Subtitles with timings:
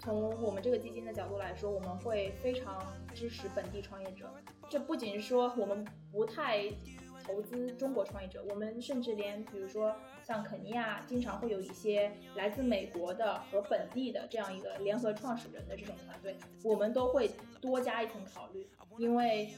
[0.00, 4.28] 从我们这个基金的角度来说，我们会非常支持本地创业者。
[4.68, 6.68] 这不仅是说我们不太
[7.24, 18.66] 投资中国创业者，我们甚至连比如说像肯尼亚，经常会有一些来自美国的和本地的这样一个联合创始人的这种团队，我们都会多加一层考虑，
[18.98, 19.54] 因为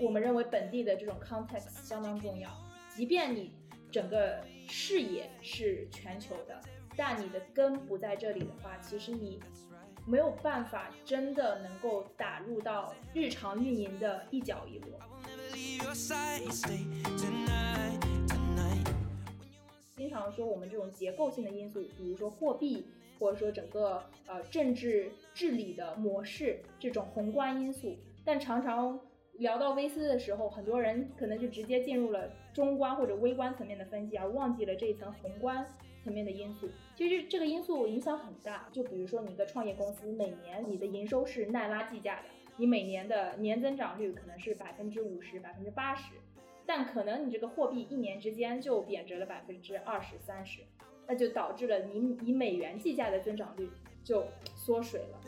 [0.00, 2.48] 我们认为本地的这种 context 相当重要。
[2.96, 3.52] 即便你
[3.90, 6.60] 整个视野是全球的，
[6.96, 9.40] 但你的根不在这里的话，其实你
[10.06, 15.00] 没有办法真的能够打入到日常运营的一角一落。
[19.96, 22.86] 经常说我们这种结构性的因素，比如说货币，
[23.18, 29.00] 或者说整个呃政治治理的模式这种宏观因素，但常常。
[29.38, 35.64] 聊到 V C 的时候，很多人可能就直接进入了中观或者微观层面的分析，而忘记了这一层宏观
[36.02, 36.68] 层面的因素。
[36.96, 38.68] 其实这个因素影响很大。
[38.72, 42.22] 就比如说，你一个创业公司每年你的营收是耐拉计价的，
[42.56, 46.14] 你每年的年增长率可能是百分之五十、百分之八十，
[46.66, 50.62] 但可能你这个货币一年之间就贬值了百分之二十三十，
[51.06, 53.70] 那就导致了你以美元计价的增长率
[54.02, 54.24] 就
[54.56, 55.20] 缩水了。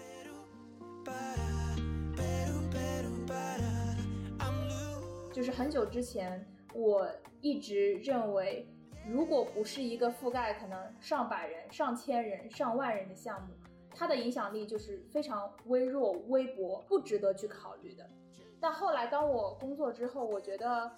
[5.40, 7.10] 就是很久之前，我
[7.40, 8.68] 一直认为，
[9.08, 13.54] 如果不是一个覆盖可能上百人、上千人、上万人的项目，
[13.88, 18.06] 它的影响力就是非常微弱、微薄，不值得去考虑的。
[18.60, 20.92] 但后来当我工作之后，我觉得，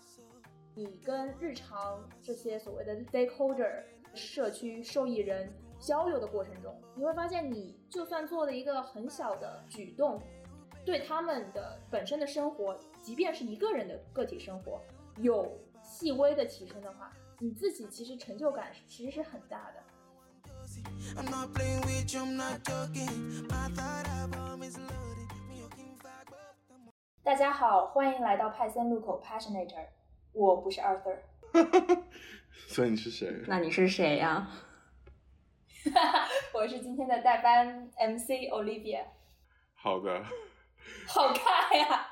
[0.75, 5.49] 你跟日常这些所谓的 stakeholder、社区受益人
[5.79, 10.21] 交流的过程中，你会发现，你就算做了一个很小的举动。
[10.85, 14.81] 对他们的本身的生活，即便是一个人的个体生活，
[15.19, 19.83] 有细微的提升的话，你自己其实成就感其实是很大的。
[27.23, 29.87] 大家好，欢迎来到派森路口 Passionator，
[30.33, 31.19] 我不是 Arthur。
[32.67, 33.45] 所以你是谁？
[33.47, 34.51] 那你是谁呀？
[36.53, 39.05] 我是今天的代班 MC Olivia。
[39.75, 40.25] 好的。
[41.07, 42.07] 好看呀！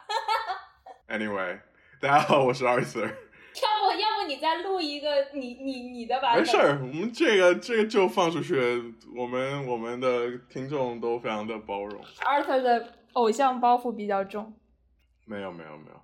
[1.09, 1.61] Anyway，
[2.01, 3.03] 大家好，我是 Arthur。
[3.03, 6.37] 要不要不你再录一个你你你的吧？
[6.37, 8.55] 没事儿，我们这个这个就放出去，
[9.17, 12.01] 我们我们的听众都非常的包容。
[12.21, 14.55] Arthur 的偶像包袱比较重。
[15.27, 16.01] 没有没有没有，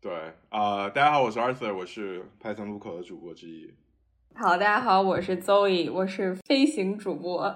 [0.00, 3.74] 对啊，大家好，我是 Arthur，我是派森路口的主播之一。
[4.34, 7.54] 好，大家好，我是 Zoe，我是飞行主播。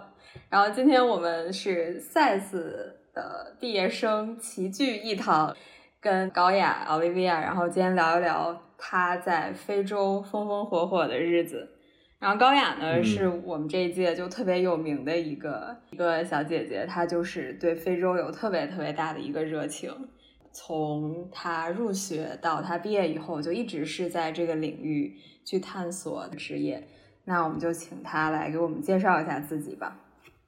[0.50, 2.98] 然后今天我们是赛斯。
[3.12, 5.54] 的毕业生齐聚一堂，
[6.00, 11.68] 跟高雅、Olivia，然后今天聊一聊她在非洲风风火火的日子。
[12.18, 19.92] 然后高雅呢，是我们这一届就特别有名的一个一个小姐姐，她就是对非洲有特别特别大的一个热情。
[20.52, 26.86] 从她入学到她毕业以后，就一直是在这个领域去探索职业。
[27.24, 29.98] 那我们就请她来给我们介绍一下自己吧。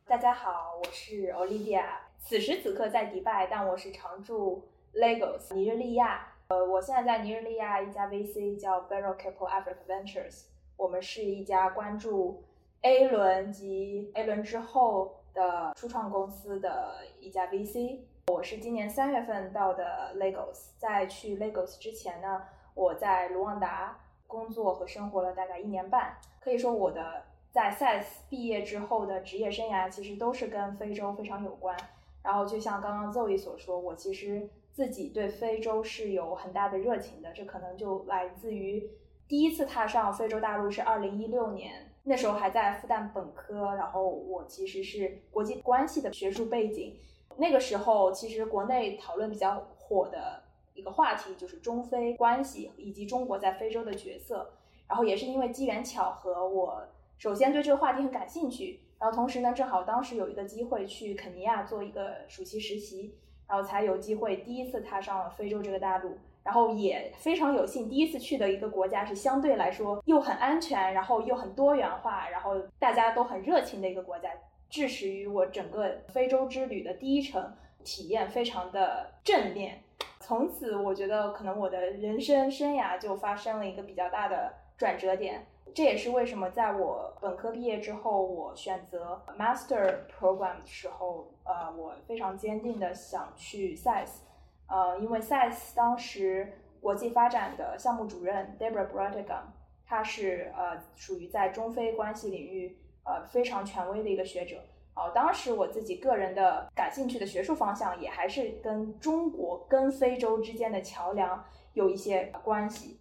[0.06, 2.03] 大家好，我是 Olivia。
[2.26, 6.26] 此时此刻在迪拜，但我是常驻 Lagos 尼日利亚。
[6.48, 10.46] 呃，我现在在尼日利亚一家 VC 叫 Barrel Capital Africa Ventures，
[10.78, 12.42] 我们是一家关注
[12.80, 18.00] A 轮及 A 轮之后的初创公司的一家 VC。
[18.28, 22.42] 我是今年三月份到的 Lagos，在去 Lagos 之前呢，
[22.72, 26.16] 我在卢旺达工作和生活了大概一年半。
[26.40, 31.76] 可以说我的在 SaaS 毕业之后的职业生涯其实都是跟非洲非常有关。
[32.24, 37.30] 然后就像刚刚 Zoe 所说，我其实自己对非洲是有很大的热情的。
[37.34, 38.90] 这可能就来自于
[39.28, 43.74] 第一次踏上非洲大陆是二零一六年，那时候还在复旦本科。
[43.74, 46.96] 然后我其实是国际关系的学术背景。
[47.36, 54.50] 那个时候其实国内讨论比较火的一个话题就是中非关系以及中国在非洲的角色。
[54.88, 56.88] 然后也是因为机缘巧合，我
[57.18, 58.80] 首先对这个话题很感兴趣。
[58.98, 63.14] 然后同时呢，正好当时有一个机会去肯尼亚做一个暑期实习，
[63.48, 66.18] 然后才有机会第一次踏上了非洲这个大陆。
[66.42, 74.28] 然后也非常有幸，第一次去的一个国家是相对来说又很安全，然后又很多元化，然后大家都很热情的一个国家，
[74.68, 79.84] 致使于我整个非洲之旅的第一程体验非常的正面。
[80.20, 85.46] 从此，我觉得可能我的人生生涯就发生了一个比较大的转折点。
[85.72, 94.20] 这也是为什么在我本科毕业之后，我选择 master program 的时候，呃，我非常坚定的想去 SIS，。
[94.68, 99.46] 呃，因为 SIS 当时国际发展的项目主任 Deborah b r o t i g a m
[99.86, 104.56] 他是呃属于在中非关系领域呃非常权威的一个学者。
[104.94, 113.00] 哦，当时我自己个人的感兴趣的学术方向也还是跟中国跟非洲之间的桥梁有一些关系。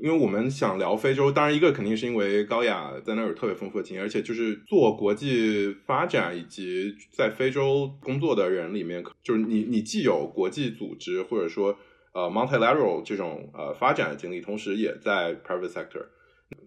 [0.00, 11.76] 因为我们想聊非洲，当然一个肯定是因为高雅在那儿有特别丰富的经验，而且就是做国际发展以及在非洲工作的人里面，就是你你既有国际组织或者说
[12.12, 16.06] 呃 multilateral 这种呃发展的经历，同时也在 private sector。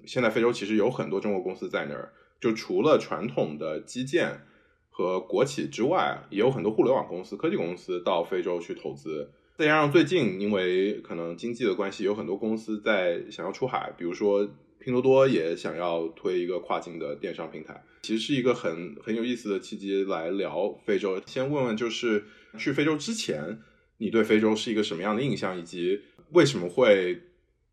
[0.06, 2.12] 现在非洲其实有很多中国公司在那儿，
[2.42, 4.42] 就除了传统的基建
[4.90, 9.32] 和国企之外，也有很多互联网公司、科技公司到非洲去投资。
[9.62, 14.50] 再加上最近，因为可能经济的关系，有很多公司在想要出海，比如说
[14.80, 21.22] 拼多多也想要推一个跨境的电商平台，其实是一个很很有意思的契机来聊非洲。
[21.28, 22.24] 先问问，就是
[22.58, 23.60] 去非洲之前，
[24.00, 27.22] 你对非洲是一个什么样的印象，以及为什么会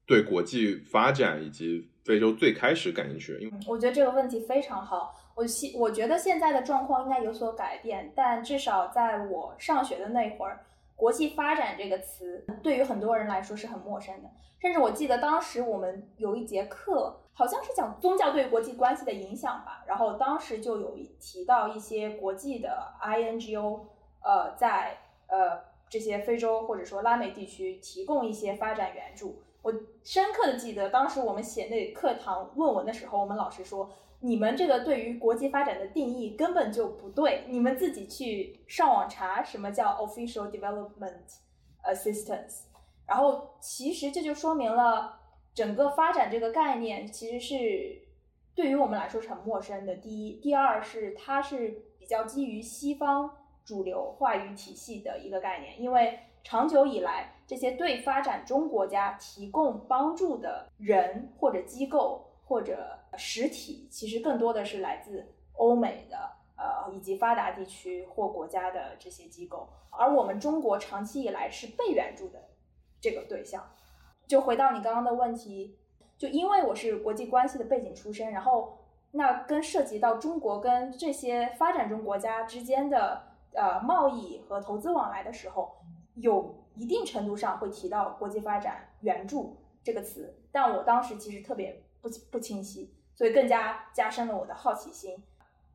[0.05, 3.38] 对国际发展以及非洲最开始感兴趣？
[3.40, 5.14] 因为我觉得这个问题非常好。
[5.35, 10.61] 我希我觉得现在的状况应该有所改变，但至少在我上学的那会儿。
[10.99, 14.29] 国际发展这个词对于很多人来说是很陌生的，
[14.59, 23.83] 甚至我记得当时我们有一节课，好像是讲宗教对国际关系的影响吧，然后当时就有一提到一些国际的 INGO，
[24.25, 24.99] 呃，在
[25.29, 29.41] 呃这些非洲或者说拉美地区提供一些发展援助。
[29.62, 29.73] 我
[30.03, 33.89] 深刻的记得当时我们写那课堂论文的时候，我们老师说。
[34.20, 41.37] 你们这个对于国际发展的定义根本就不对，你们自己去上网查什么叫 official development
[41.85, 42.62] assistance，
[43.06, 45.20] 然后其实这就说明了
[45.55, 48.03] 整个发展这个概念其实是
[48.56, 49.94] 对于我们来说是很陌生的。
[49.94, 53.31] 第一，第二是它是比较基于西方
[53.64, 62.25] 主流话语体系的一个概念，因为长久以来这些对发展中国家提供帮助的人或者机构。
[62.49, 66.17] 或者实体其实更多的是来自欧美的，
[66.56, 72.49] 呃，以及发达地区或国家的这些机构，而我们中国长期以来是被援助的
[73.03, 73.71] 这个对象。
[74.27, 75.79] 就回到你刚刚的问题，
[76.17, 78.79] 就因为我是国际关系的背景出身，然后
[79.11, 85.77] 那跟涉及到中国跟这些发展中国家之间的呃贸易和投资往来的时候，
[86.15, 91.85] 有一定程度上会提到国际发展援助这个词，但我当时其实特别。
[92.00, 95.23] 不不清晰，所以更加加深了我的好奇心。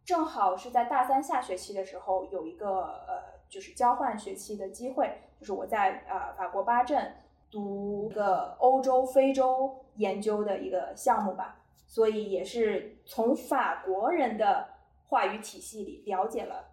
[0.06, 7.16] 正好是在大三下学期的时候，有一个呃，就是交换学期的机会，就是我在呃法国巴镇
[7.50, 14.68] 读个欧洲非洲研究的一个项目吧，所以也是从法国人的
[15.08, 16.72] 话语体系里了解了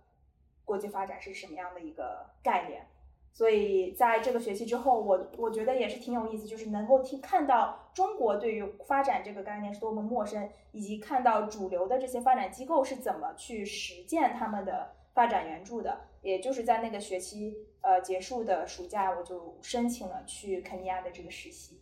[0.65, 2.87] 国际发展是什么样的一个概念。
[3.33, 16.01] 所以在这个学期之后，我我觉得也是挺有意思，就是能够听看到中国对于发展这个概念是多么陌生，以及看到主流的这些发展机构是怎么去实践他们的发展援助的。
[16.21, 21.81] 也就是在那个学期呃结束的暑假，我就申请了去肯尼亚的这个实习，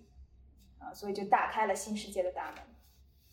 [0.79, 2.63] 啊，所以就打开了新世界的大门。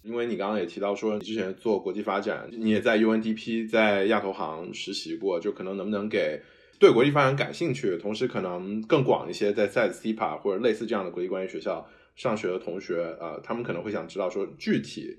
[0.02, 6.42] 因为你刚刚也提到说，你之前做国际发展，你也在 UNDP 在亚投行实习过，就可能能不能给。
[6.78, 15.18] 对国际发展感兴趣，同时可能更广一些，在在 CPA 或者类似这样的国际关系学校上学的同学，呃，他们可能会想知道说，具体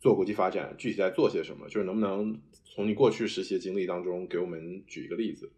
[0.00, 5.52] 做国际发展具体在做些什么，就是能不能从你过去实习的经历当中给我们举一个例子？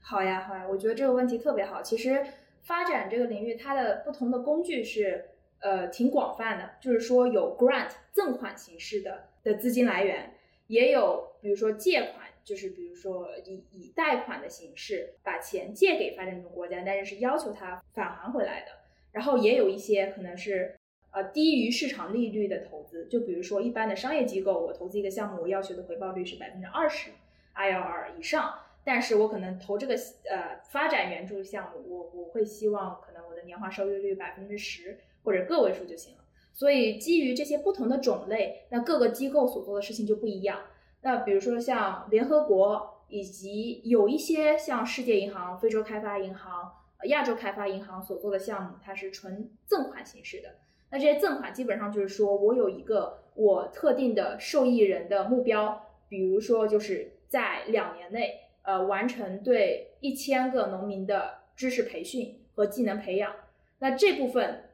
[0.00, 1.82] 好呀，好呀，我觉得这个问题特别好。
[1.82, 2.24] 其实
[2.62, 5.26] 发展这个领域，它的不同的工具是
[5.60, 10.34] 呃挺广泛的，就是说有 grant 赠款形式的的资金来源，
[10.68, 12.27] 也有比如说借款。
[12.48, 18.68] 就是比如说以以贷款的形式把钱借给发展中国家，但是是要求他返还回来的。
[19.12, 20.74] 然后也有一些可能是
[21.10, 27.10] 呃低于市场利率的投资，就比如说一般的商业机构，我投资一个项目，我要求的回报率是百分之二十
[27.54, 29.94] IRR 以上，但是我可能投这个
[30.30, 36.24] 呃发展援助项目，我我会希望可能我的年化收益率百分之十或者个位数就行了。
[36.54, 40.60] 所以基于这些不同的种类，那各个机构所做的事情就不一样。
[41.08, 46.70] 那比如说像联合国，以及有一些像世界银行、非洲开发银行、
[47.04, 50.56] 亚洲开发银行所做的项目，它是纯赠款形式的。
[50.90, 63.32] 那这些赠款基本上就是说我有一个我特定的受益人的目标，比如说就是在两年内，呃，完成对一千个农民的知识培训和技能培养。
[63.78, 64.64] 那这部分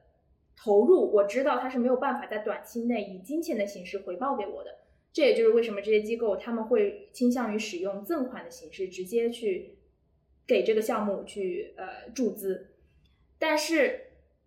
[0.57, 4.79] 投入，我知道它是没有办法在短期内以金钱的形式回报给我的。
[5.14, 9.78] 这也就是为什么这些机构他们会倾向于使用赠款的形式，直接去
[10.47, 12.75] 给这个项目去呃注资。
[13.38, 14.00] 但是。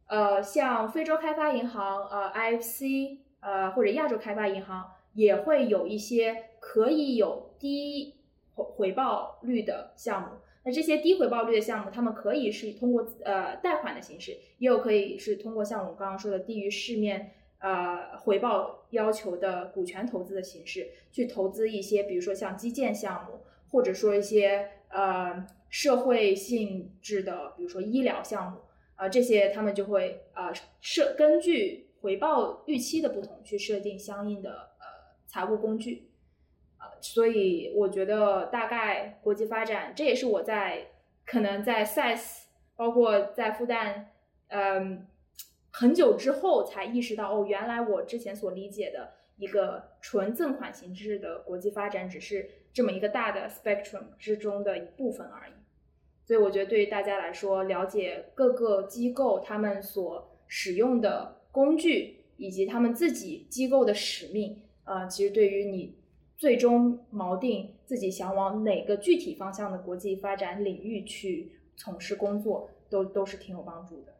[0.09, 8.15] 呃，像非洲开发银行、呃 IFC、呃或者亚洲开发银行也会有一些可以有低
[8.53, 10.29] 回回报率的项目。
[10.63, 28.60] 那这些低回报率的项目，他们可以是通过呃贷款的形式，也有可以是通过像我们刚刚说的低于市面呃回报要求的股权投资的形式去投资一些，比如说像基建项目，或者说一些呃社会性质的，比如说医疗项目。
[28.98, 30.51] 啊，这些他们就会啊
[30.82, 36.10] 设根据回报预期的不同去设定相应的呃财务工具，
[36.77, 40.88] 啊，所以我觉得大概国际发展，这也是我在
[41.27, 44.06] 可能在 SIS 包括在复旦，
[44.48, 45.06] 嗯，
[45.79, 55.51] 很久之后才意识到，哦，原来我之前所理解的一个纯赠款形式的国际发展，只是这么一个大的 spectrum 之中的一部分而已。
[56.25, 66.00] 所以我觉得对于大家来说，了解各个机构他们所使用的工具以及他们自己机构的使命，呃，其实对于你
[66.38, 74.16] 最终锚定自己想往哪个具体方向的国际发展领域去从事工作，都都是挺有帮助的。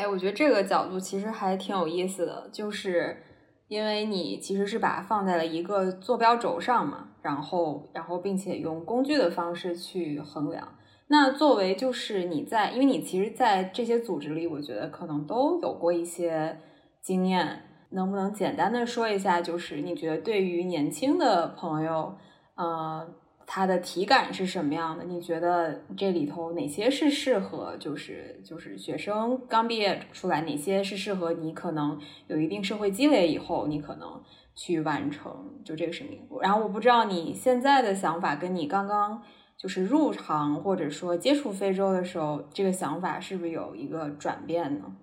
[0.00, 3.22] 哎，我觉得这个角度其实还挺有意思的，就是
[3.68, 10.66] 因为你其实是把它放在了一个坐标轴上嘛，然后然后并且用工具的方式去衡量。
[11.08, 16.58] 那作为就是你在，因为你其实，在这些组织里，我觉得可能都有过一些
[17.02, 22.16] 经验，能不能简单的说一下，就是你觉得对于年轻的朋友，
[22.54, 23.06] 呃，
[23.52, 25.02] 他的体感是什么样的？
[25.02, 34.22] 你觉得这里头哪些是适合，就是就是学生刚毕业出来，哪些是适合你可能有一定社会积累以后，你可能
[34.54, 36.24] 去完成就这个使命？
[36.40, 39.20] 然后我不知道你现在的想法跟你刚刚。
[39.62, 44.96] 就是入行或者说接触非洲的时候，这个想法是不是有一个转变呢？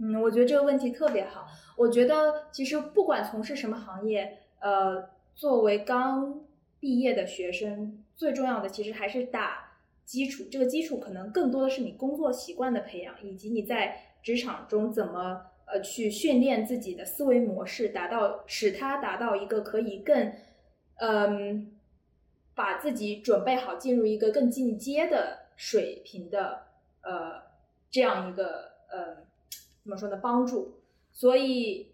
[0.00, 1.46] 嗯，我觉得这个问题特别好。
[1.76, 6.40] 我觉得其实不管从事什么行业，呃，作为刚
[6.80, 10.44] 毕业的学生，最重要的其实还是打基础。
[10.50, 20.32] 这个基础可能更多的是你工作习惯的培养，以及你在职场中怎么呃去训练自己的思维模式，达到使它达到一个可以更
[20.96, 21.72] 嗯。
[22.56, 26.68] 把自己准备好进入一个更进阶的水平的
[27.02, 27.42] 呃
[27.90, 29.16] 这样一个呃
[29.82, 30.80] 怎么说呢帮助，
[31.12, 31.92] 所以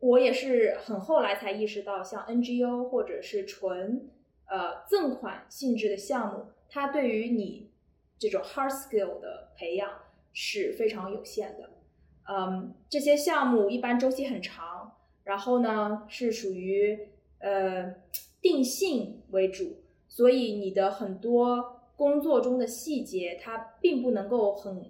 [0.00, 4.08] 我也是很后来才意识到，像 NGO 或者是纯
[4.46, 7.70] 呃赠款性质的项目，它对于你
[8.18, 9.90] 这种 hard skill 的培养
[10.32, 11.70] 是非常有限的。
[12.28, 14.92] 嗯，这些项目一般周期很长，
[15.24, 17.08] 然后呢是属于
[17.40, 17.94] 呃。
[18.40, 24.88] 定性为主，所以你的很多工作中的细节，它并不能够很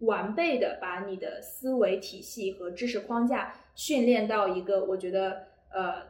[0.00, 6.02] 完备的把你的思维体系和知识框架训练到一个我觉得呃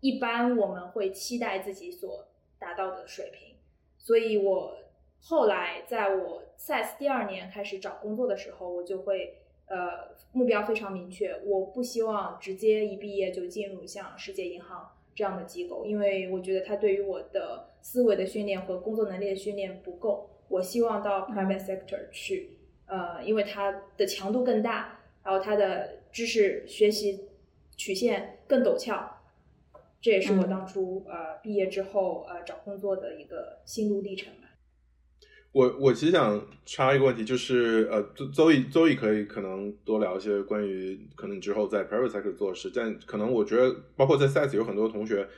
[0.00, 2.26] 一般我们会期待自己所
[2.58, 3.56] 达到的水平。
[3.98, 4.76] 所以我
[5.20, 9.34] 后来在我 SIS 第二年开始找工作的时候，我就会
[9.66, 14.90] 呃目标非常明确，我不希望直接一毕业就进入像世界银行。
[15.12, 20.30] 这样的机构，因为我觉得它对于我的思维的训练和工作能力的训练不够。
[20.48, 22.52] 我希望到 private sector 去，
[22.90, 27.20] 呃，因为它的强度更大，然后它的知识学习
[27.76, 29.16] 曲线更陡峭。
[30.02, 34.48] 这也是我当初呃毕业之后呃找工作的一个心路历程吧。
[35.52, 45.28] 我我其实想插一个问题，就是呃，周周易周易可以可能多聊一些关于可能之后在 private sector 做事，但可能我觉得包括在 SAS 有很多同学，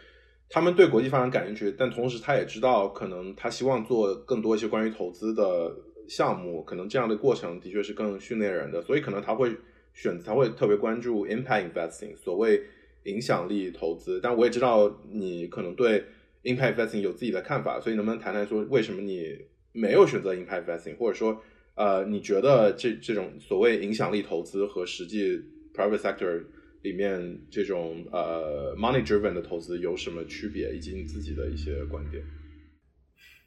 [0.49, 5.75] 他们对国际发展感兴趣，但同时他也知道可能他希望做更多一些关于投资的
[6.09, 9.57] 项目，可能这样的过程的确是更训练人的，所以可能他会
[9.95, 12.63] 选他会特别关注 impact investing，所谓
[13.05, 14.21] 影响力投资。
[14.23, 16.05] 但我也知道你可能对
[16.45, 19.37] impact investing 有自己的看法，所以能不能谈谈说为什么你？
[19.75, 21.43] 没有选择 impact investing，或者说，
[21.77, 25.41] 呃，你觉得这这种所谓影响力投资和实际
[25.75, 26.45] private sector
[26.83, 32.23] 里面这种呃 money driven 的投资有什么区别，以及你自己的一些观点？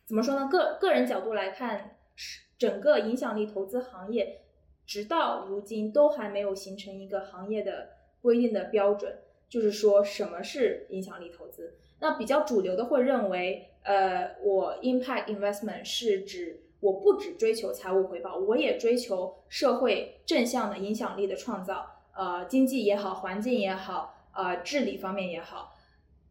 [0.07, 0.49] 怎么说呢？
[0.51, 4.41] 个个人角度来看是，整个影响力投资行业
[4.85, 7.89] 直到如今都还没有形成一个行业的
[8.21, 9.17] 规定的标准，
[9.49, 11.73] 就是说什么是影响力投资。
[11.99, 21.85] 那比较主流的会认为，呃，我 impact investment 是指我不只追求财务回报，我也追求社会正向的影响力的创造，
[22.15, 25.73] 呃，经济也好，环境也好，呃，治理方面也好，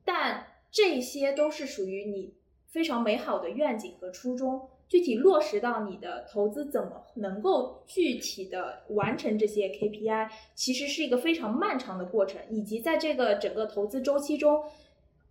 [0.05, 2.35] 但这些都是属于你
[2.69, 4.69] 非常美好的愿景和初衷。
[4.89, 14.63] 具体落实到你的投资，怎么能够具体的完成这些 KPI，其实是一个非常漫长的过程，以及在这个整个投资周期中。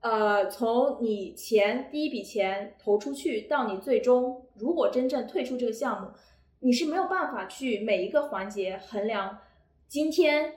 [0.02, 6.10] 呃，从你钱第一笔钱投出去到你最终如果真正退出这个项目，
[6.60, 9.40] 你是没有办法去每一个环节衡量
[9.88, 10.56] 今天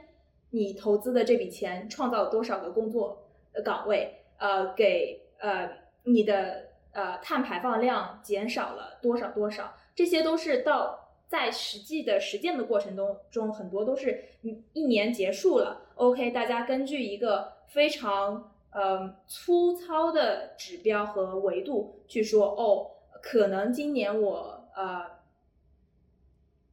[0.50, 3.28] 你投资的这笔钱创造了多少个工作
[3.64, 5.70] 岗位，呃，给呃
[6.02, 6.65] 你的
[6.96, 18.50] 呃碳排放量减少了多少多少，这些都是到在实际的实践的过程中中很多都是一一年结束了，OK，大家根据一个非常。
[18.72, 22.90] 呃，粗糙的指标和维度去说，哦，
[23.22, 25.02] 可能今年我呃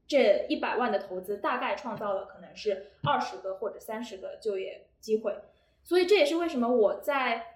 [0.06, 5.34] 这一百万的投资大概创造了可能是二十个或者三十个就业机会，
[5.82, 7.53] 所以这也是为什么我在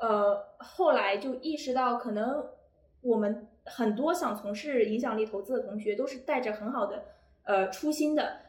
[0.00, 2.46] 呃后来就意识到，可能
[3.02, 7.04] 我们很多想从事影响力投资的同学都是带着很好的
[7.44, 8.40] 呃初心的，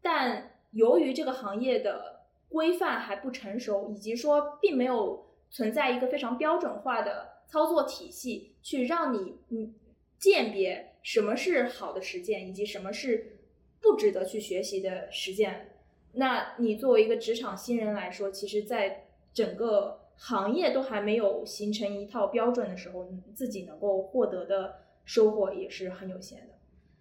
[0.00, 2.16] 但由于这个行业的。
[2.50, 9.74] 规范还不成熟，以及说并没有存在一个非常标准化的操作体系，去让你嗯
[10.18, 13.36] 鉴别什么是好的实践，以及什么是
[13.82, 15.74] 不值得去学习的实践。
[16.12, 26.54] 那你作为一个职场新人来说，其实在整个行业都还没有形成一套标准的时候，你自己能够获得的收获也是很有限的。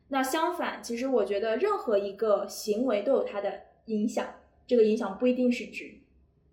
[0.10, 4.36] 那相反，其实我觉得任何一个行为都有它的影响。
[4.68, 6.02] 这个影响不一定是指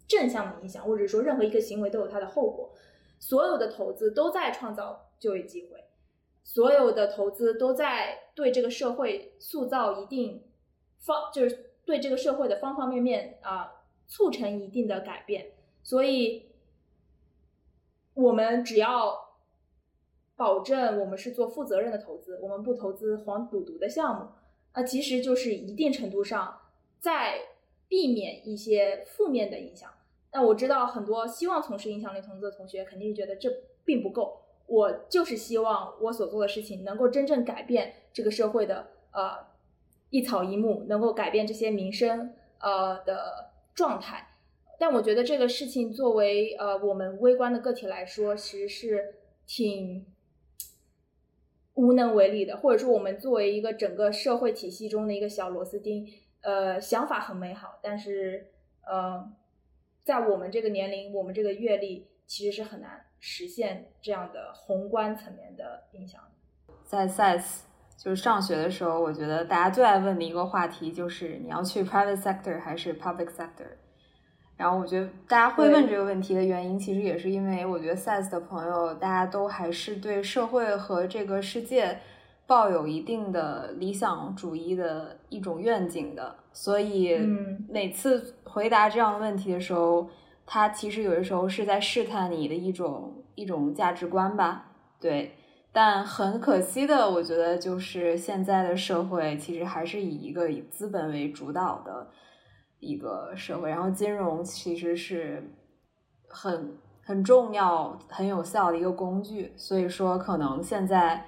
[0.09, 2.73] 正向的影响，或者说任何一个行为都有它的后果。
[3.21, 5.85] 所有的投资都在创造就业机会，
[6.43, 10.43] 所有的投资都在对这个社会塑造一定
[10.99, 15.53] 方，就是对这个社会的方方面面啊，促成一定的改变。
[15.83, 16.47] 所以，
[18.15, 19.37] 我们只要
[20.35, 24.29] 保证我们是做负责任的投资，我们不投资黄赌毒的项目，
[24.75, 26.61] 那，其实就是一定程度上
[26.99, 27.49] 在。
[27.87, 29.89] 避免一些负面的影响。
[30.33, 33.49] 那我知道很多希望从事影响力投资的同学肯定是觉得这
[33.85, 34.41] 并不够。
[34.67, 39.47] 我就是希望我所做的事情能够真正改变这个社会的呃
[40.09, 44.34] 一草一木，能够改变这些民生呃的状态。
[44.79, 49.15] 但我觉得这个事情作为呃我们微观的个体来说，其实是
[49.47, 50.07] 挺
[51.75, 56.07] 无能为力的，或者说我们作为一个整个社会体系中的一个小螺丝钉。
[56.43, 58.51] 呃，想法很美好，但是
[58.87, 59.33] 呃，
[60.05, 66.21] 在我们这个年龄，我们这个阅历，其实是很难实现这样的宏观层面的影响。
[66.85, 67.61] 在 SaaS
[67.97, 73.69] 就是上学的时候，我觉得大家最爱问的一个话题就是你要去 private sector 还是 public sector。
[74.57, 81.99] 然后我觉得大家会问这个问题的原因，其实也是因为我觉得 SaaS 的朋友，大家都还是对社会和这个世界。
[82.47, 87.17] 抱有一定的理想主义的一种愿景的，所以
[87.71, 90.07] 每次回答这样的问题的时候，
[90.45, 94.67] 他其实有的时候是在试探你的一种一种价值观吧。
[95.01, 95.35] 对，
[95.73, 102.09] 但很可惜的，我觉得就是现在的社会其实还是以一个以资本为主导的
[102.85, 105.51] 一个社会，然后金融其实是
[106.29, 111.27] 很很重要、很有效的一个工具，所以说可能现在。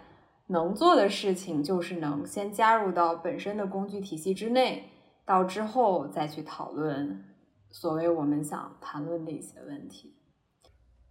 [0.49, 4.85] 能做的事情就是能先加入到本身的工具体系之内，
[5.25, 7.25] 到之后再去讨论
[7.69, 10.15] 所谓我们想谈论的一些问题。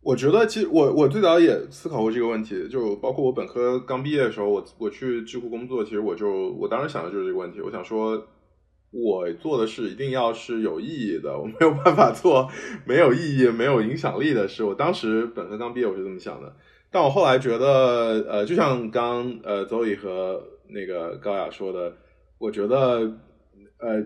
[0.02, 7.60] 我觉得，其实我我最早也思考过这个问题，就包括我本科刚毕业的时候，我我去智库工作，其实我就我当时想的就是这个问题。
[7.60, 8.26] 我想说，
[8.92, 12.50] 我做的事一定要是有意义的，我没有办法做
[12.86, 14.64] 没有意义、没有影响力的事。
[14.64, 16.56] 我当时本科刚毕业，我是这么想的。
[16.90, 21.94] 但我后来觉得，呃，就像刚呃周宇和那个高雅说的，
[22.38, 23.12] 我觉得，
[23.80, 24.02] 呃，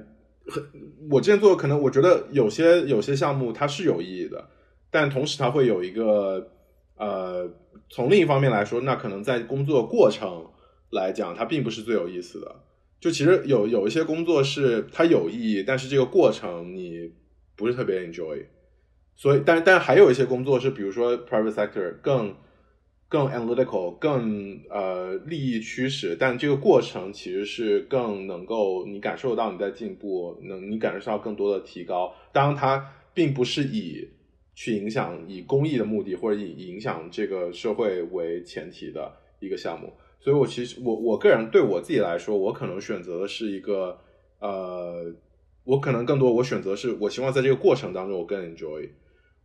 [1.12, 4.50] 我之前做的可能我觉得有些有些项目它是有意义的，
[4.90, 6.50] 但同时它会有一个，
[6.98, 7.48] 呃，
[7.90, 10.48] 从另一方面来说，那可能在工作过程
[10.90, 12.56] 来讲，它并不是最有意思的。
[13.00, 17.12] 就其实有有一些工作是它有意义，但是这个过程你
[17.56, 18.46] 不是特别 enjoy。
[19.16, 22.36] 所以，但但还有一些工作是，比如说 private sector 更。
[23.12, 32.14] 更 analytical，更呃利益驱使，但这个过程其实是更能够你感受到你在进步，能你感受到更多的提高。
[32.32, 34.08] 当然，它并不是以
[34.54, 39.92] 去影响以公益的目的或者以影响这个社会为前提的一个项目。
[40.20, 43.98] 所以，我其实我我个人对我自己来说，我可能选择的是一个
[44.40, 45.14] 呃，
[45.64, 48.90] 我可能更多我选择是我希望在这个过程当中我更 enjoy，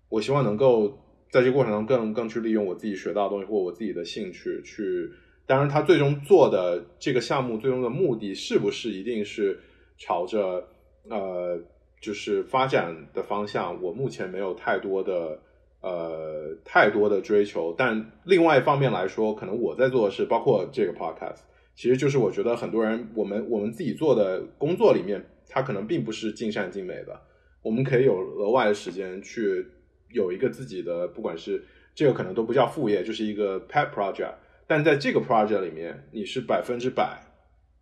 [0.09, 0.99] 我希望能够。
[1.31, 5.11] 在这个过程中，更更去利用我自己学到的东西或我自己的兴趣去。
[5.47, 9.59] 当然，他最终做的这个项目最终的目的是不是一定是
[9.99, 10.65] 朝着
[11.11, 11.61] 呃，
[12.01, 13.83] 就是发展的方向？
[13.83, 15.41] 我目前没有太多的
[15.85, 17.75] 呃太多的追求。
[17.77, 21.41] 但另外一方面来说，可能我在做的是，包括这个 podcast，
[21.75, 27.21] 其实就是我觉得很多人我们我们自己做的工作里面，它可能并不是尽善尽美的。
[27.63, 29.67] 我们可以有额外的时间去。
[30.11, 31.61] 有一个自己的，不管是
[31.93, 34.33] 这个可能都不叫副业，就是一个 pet project。
[34.65, 37.21] 但在这个 project 里面，你是百分之百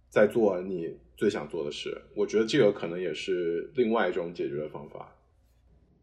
[0.09, 2.01] 在做你最想做的事。
[2.17, 5.15] 我觉得这个可能也是另外一种解决的方法。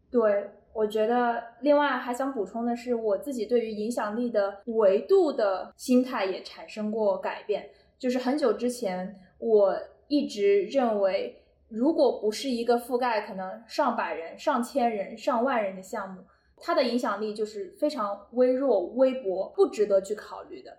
[0.08, 7.70] 对，我觉得另外还想补充的是，我自己对于影响力的维度的心态也产生过改变。
[7.98, 9.76] 就是很久之前，我
[10.08, 11.36] 一直认为。
[11.72, 16.20] 如果不是一个覆盖可能上百人、上千人、上万人的项目，
[16.56, 20.76] 它的影响力就是非常微弱、微薄，不值得去考虑的。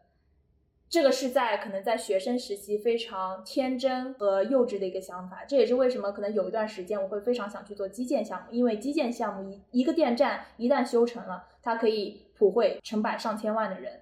[0.92, 5.44] 这个是在可能在学生时期非常天真和幼稚的一个想法。
[5.48, 14.02] 这也是为什么可能有一段时间我会非常想去做基建项目，因为基建项目一一个电站一旦修成了，它可以普惠成百上千万的人。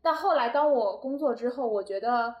[0.00, 2.36] 但后来当我工作之后，我觉得。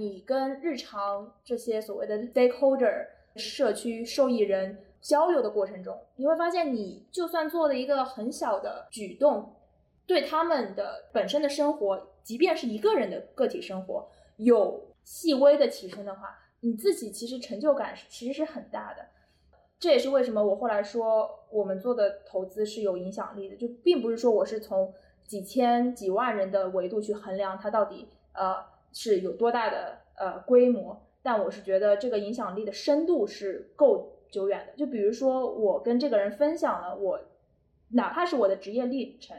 [0.00, 3.04] 你跟日常这些所谓的 stakeholder
[3.34, 9.56] 社区受益人交流的过程中，你会发现，你就算做了一个很小的举动，
[10.08, 19.06] 对他们的本身的生活，即便是一个人的个体生活有细微的提升的话，你自己其实成就感其实是很大的。
[19.78, 24.92] 这也是为什么我后来说我们做的投资是有影响力的，就并不是说我是从
[25.24, 28.76] 几千几万人的维度去衡量它到底呃。
[28.90, 30.98] 是有多大的呃规模？
[31.22, 34.72] 但我是觉得这个影响力的深度是够久远的。
[34.78, 37.20] 就比如说，我跟这个人分享了我，
[37.90, 39.36] 哪怕是我的职业历程，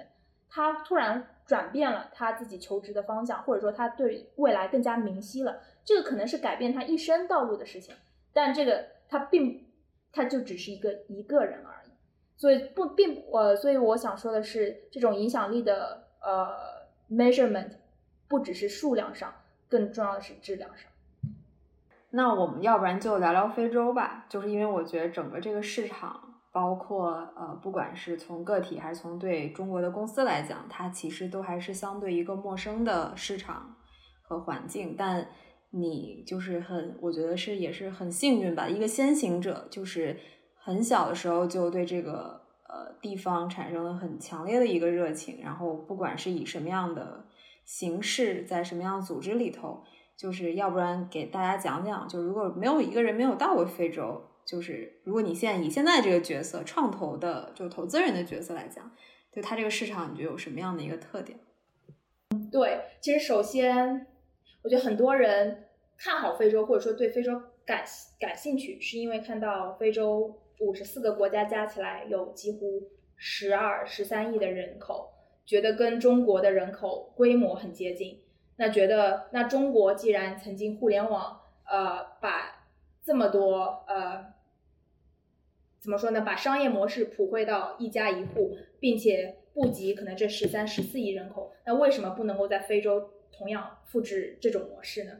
[0.50, 7.96] 他突然转变了他自己求职的方向，或者说他对未来更加明晰了，这个可能是改变他一生道路的事情。
[8.34, 9.66] 但这个他并，
[10.12, 11.92] 他就只是一个一个人而已。
[12.36, 16.50] 所以不并呃，所以我想说的是，这种影响力的呃
[17.10, 17.72] measurement。
[18.30, 19.34] 不只是数量上，
[19.68, 20.88] 更重要的是质量上。
[22.12, 33.76] 那我们要不然就聊聊非洲吧，就是因为我觉得整个这个市场，包括呃，不管是从个体还是从对中国的公司来讲，它其实都还是相对一个陌生的市场
[34.22, 34.96] 和环境。
[34.98, 35.28] 但
[35.72, 40.18] 你就是很，我觉得是也是很幸运吧，一个先行者，就是
[40.56, 47.26] 很小的时候就对这个呃地方产生了很强烈的一个热情，然后不管是以什么样的。
[47.66, 49.84] 形式在什么样的组织里头？
[50.18, 58.92] 就是要不然给大家讲讲，就如果没有一个人没有到过非洲，就是如果你现在以现在这个角色创投的就投资人的角色来讲，
[59.32, 61.38] 就它这个市场，你觉得有什么样的一个特点？
[62.52, 64.08] 对，其实首先，
[64.64, 65.66] 我觉得很多人
[66.00, 67.84] 看好非洲，或者说对非洲感
[68.20, 75.12] 感兴趣，是因为看到非洲五十四个国家加起来有几乎十二十三亿的人口。
[75.46, 78.20] 觉得跟中国的人口规模很接近，
[78.56, 82.66] 那觉得那中国既然曾经互联网呃把
[83.04, 84.34] 这么多呃
[85.80, 95.14] 怎么说呢，把商业模式普惠到一家一户，并且布及可能这十三十四亿人口，那为什么不能够在非洲同样复制这种模式呢？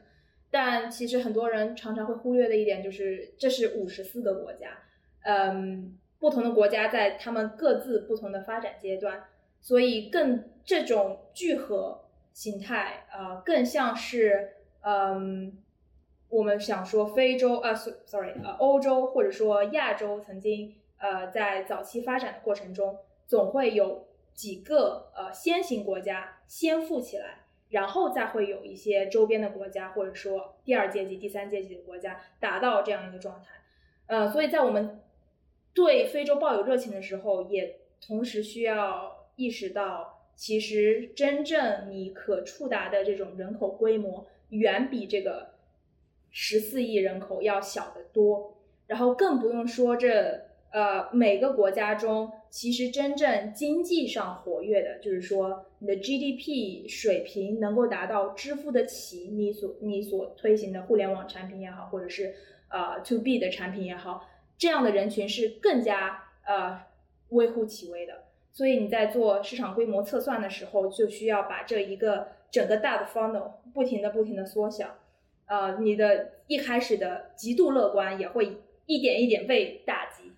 [0.50, 4.78] 但其实很多人常常会忽略的一点就是，这是五十四个国家，
[5.22, 9.24] 嗯，不同的国家在他们各自不同的发展阶段。
[9.62, 15.52] 所以更这种聚合形态，呃，更像是，嗯，
[16.30, 33.48] 我们想说非洲，呃，sorry，呃，欧洲或者说亚洲曾经，呃，在早期发展的过程中，总会有几个呃先行国家先富起来，然后再会有一些周边的国家或者说第二阶级、第三阶级的国家达到这样一个状态，
[34.06, 35.00] 呃，所以在我们
[35.74, 39.18] 对非洲抱有热情的时候，也同时需要。
[39.36, 45.49] 意识到，其实真正你可触达的这种人口规模，远比这个
[46.30, 48.56] 十四亿人口要小得多。
[48.86, 62.34] 然后更不用说这呃，每个国家中，其实真正经济上活跃的，就是说你的 GDP 水平能够达到支付得起你所你所推行的互联网产品也好，或者是
[62.68, 66.80] 呃 To B 的产品也好，这样的人群是更加呃
[67.30, 68.24] 微乎其微的。
[68.52, 74.96] 所以你在做市场规模测算的时候，就需要把这一个整个大的 funnel 不停的不停的缩小。
[75.50, 80.30] 呃，你的一开始的极度乐观也会一点一点被打击。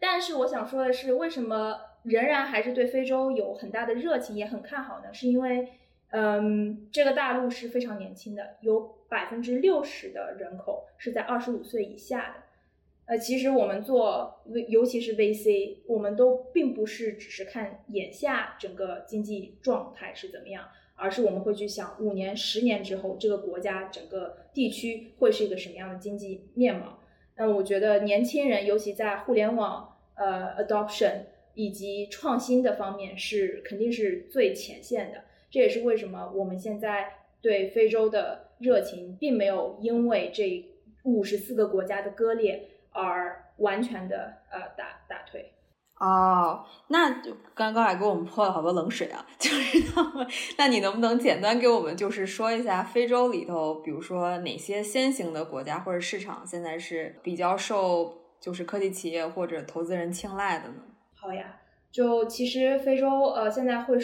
[0.00, 5.14] 但是我想说的是，为什么仍然还是对非洲有很大的热情，也很看好呢？
[5.14, 5.68] 是因为，
[6.10, 12.42] 嗯，这个大陆是非常年轻的，有百分之六十的人口是在二十五岁以下的。
[13.06, 26.98] 呃，其实我们做，尤其是 VC，我们都并不是只是看眼下整个经济状态是怎么样，而是我们会去想五年、十年之后，这个国家、整个地区会是一个什么样的经济面貌。
[27.36, 35.22] 那我觉得年轻人，尤其在互联网呃 adoption 以及创新的方面，是肯定是最前线的。
[35.48, 40.66] 这也是为什么我们现在对非洲的热情，并没有因为这
[41.04, 45.52] 五十四个国家的割裂而完全的呃打打退。
[45.98, 49.26] 哦，那就刚刚还给我们泼了好多冷水啊！
[49.36, 49.78] 就是
[50.56, 60.76] 那你能不能简单给我们就是说一下非洲里头，比如说哪些先行的国家或者市场现在是比较受就是科技企业或者投资人青睐的呢？
[61.16, 61.56] 好呀，
[61.90, 63.98] 就其实非洲呃现在会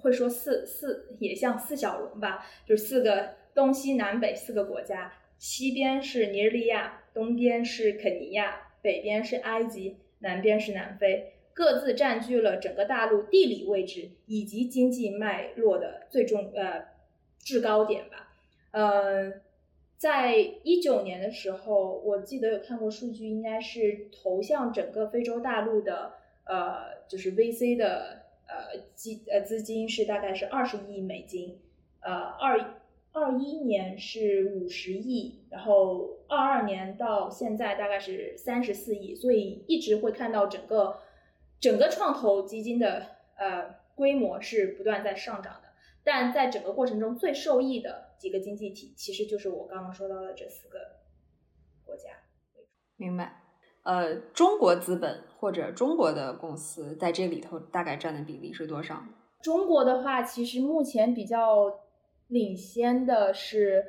[0.00, 11.34] 会说四四也像四小龙吧，就四个东西南北四个国家，西边是尼日利亚，东边是肯尼亚，北边是埃及，南边是南非。
[11.56, 16.84] 各自占据了整个大陆地理位置以及经济脉络的最重呃
[17.38, 18.28] 制高点吧。
[18.72, 19.40] 嗯，
[19.96, 26.12] 在一九年的时候，我记得有看过数据，应该是投向整个非洲大陆的
[26.44, 31.58] 呃就是 VC 的呃基呃资金是大概是二十亿美金，
[32.00, 32.76] 呃二
[33.12, 40.98] 二一年是五十亿，然后二二年到现在大概是三十四亿，所以一直会看到整个。
[41.66, 43.04] 整个创投基金的
[43.36, 45.68] 呃规模是不断在上涨的，
[46.04, 50.78] 但在整个过程中最受益的几个经济体，其实就是我刚刚说到的这四个
[51.84, 52.10] 国家。
[52.96, 53.42] 明白。
[53.82, 59.02] 呃，中国资本或者中国的公司在这里头大概占的比例是多少？
[59.42, 61.80] 中国的话，其实目前比较
[62.28, 63.84] 领先的是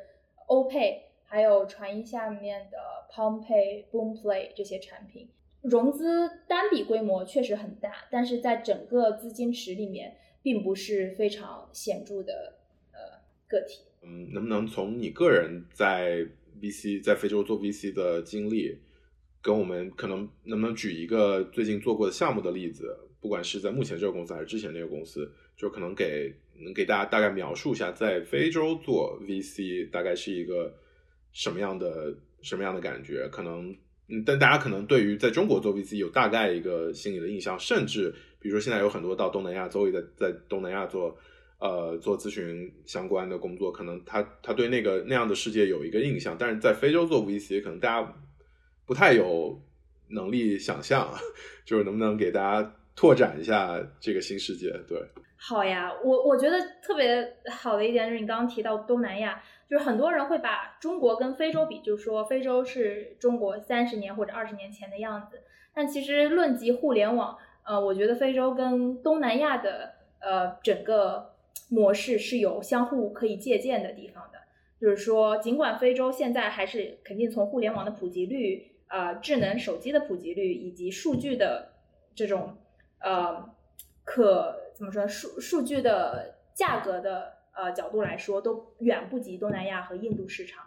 [0.47, 2.77] 欧佩，还有传音下面的
[3.13, 5.29] PalmPay、Boomplay 这些产品。
[5.69, 12.57] 融资单笔规模确实很大，但是在整个资金池里面，并不是非常显著的
[12.93, 12.99] 呃
[13.47, 13.81] 个体。
[14.01, 16.25] 嗯，能不能从你个人在
[16.61, 18.77] VC 在非洲做 VC 的经历，
[19.41, 22.97] 跟我们可能能不能举一个最近做过的项目的例子？
[23.19, 30.73] 不管是在目前这个公司还是之前那个公司，就可能给能给大家大概描述一下，在非洲做 VC 大概是一个
[31.33, 33.27] 什么样的什么样的感觉？
[33.27, 33.75] 可能。
[34.09, 41.17] 嗯，但大家可能对于在中国做 VC 有大概一个心理的印象，甚至比如说现在有很多到东南亚，周围在在东南亚做
[41.59, 48.15] 呃做咨询相关的工作，可能他他对那个那样的世界有一个印象，但是在非洲做 VC，可能大家
[48.85, 49.61] 不太有
[50.07, 51.13] 能力想象，
[51.65, 54.71] 就是能不能给大家拓展一下这个新世界？
[54.87, 54.97] 对，
[55.35, 59.43] 好呀，我我觉得特别好的一点就是你刚刚提到东南亚。
[59.69, 65.41] 就是很多人会把中国跟非洲比，就是说非洲是中国三十年或者二十年前的样子。
[65.73, 71.33] 但其实论及互联网，呃，我觉得非洲跟东南亚的呃整个
[71.69, 74.39] 模式是有相互可以借鉴的地方的。
[74.79, 81.73] 就是说，尽管非洲现在还是肯定从互联网的普及率、呃智能手机的普及率以及数据的
[82.15, 82.57] 这种
[83.01, 83.49] 呃
[84.05, 87.36] 可怎么说数数据的价格的。
[87.57, 90.63] 呃，角度来说都远不及东南亚和印度市场，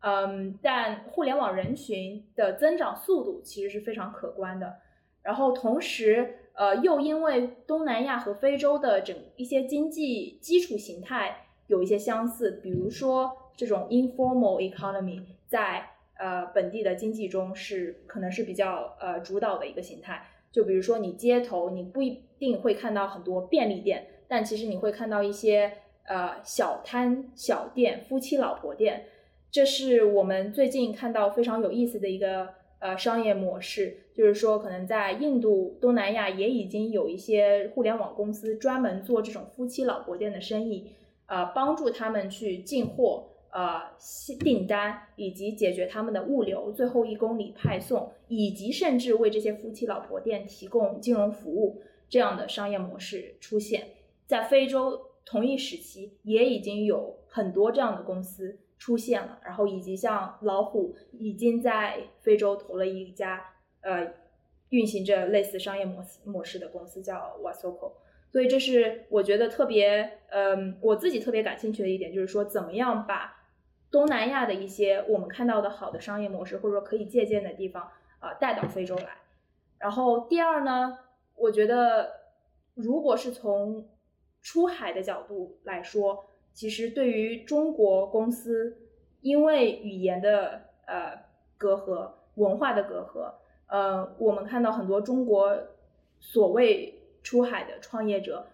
[0.00, 4.76] 嗯，但互联网人群的增长速度其实是非常可观的。
[5.22, 20.26] 然后同时，呃，又因为东南亚和非洲的整一些经济基础形态有一些相似，比如说这种 informal economy 在呃本地的经济中是可能是比较呃主导的一个形态。
[20.52, 25.78] 就比如说你街头你不一定会看到很多便利店，但其实你会看到一些。
[26.06, 29.06] 呃，小摊小店、夫妻老婆店，
[29.50, 33.98] 这是我们最近看到非常有意思的一个呃商业模式。
[34.14, 40.92] 就是说，可能在印度、东南亚也已经有一些互联网公司专门做这种夫妻老婆店的生意，
[41.26, 43.82] 呃，帮助他们去进货，呃
[44.38, 53.82] 订单，以及解决他们的物流、最后一公里派送，以及甚至为这些夫妻老婆店提供金融服务这样的商业模式出现。
[54.28, 63.42] 在非洲同一时期，也已经有很多这样的公司出现了，然后以及像老虎已经在非洲投了一家
[63.80, 64.12] 呃
[64.68, 67.92] 运行着类似商业模式模式的公司，叫 Wasoko。
[68.30, 73.36] 所以这是我觉得特别，嗯，我自己特别感兴趣的一点，就是说怎么样把
[73.92, 79.18] 东南亚的一些我们看到的好的商业模式，或者说可以借鉴的地方啊带到非洲来。
[79.78, 80.98] 然后第二呢，
[81.36, 82.10] 我觉得
[82.74, 83.88] 如果是从
[84.44, 88.76] 出海的角度来说，其实对于中国公司，
[89.22, 91.18] 因为语言的呃
[91.58, 93.34] 隔阂、文化的隔阂，
[93.66, 95.58] 呃，我们看到很多中国
[96.20, 97.00] 所谓。
[97.24, 98.46] 出海的创业者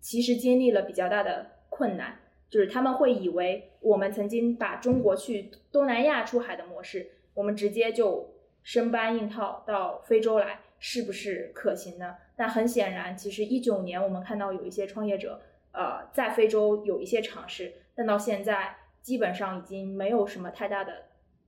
[0.00, 2.18] 其实经历了比较大的困难，
[2.50, 12.16] 就是他们会以为我们曾经把中国去东南亚出海的模式，我们直接就生搬硬套到非洲来，是不是可行呢？
[12.38, 15.38] 但很显然，其实一九年我们看到有一些创业者，
[15.72, 20.92] 呃，在非洲有一些尝试，但到现在基本上已经没有什么太大的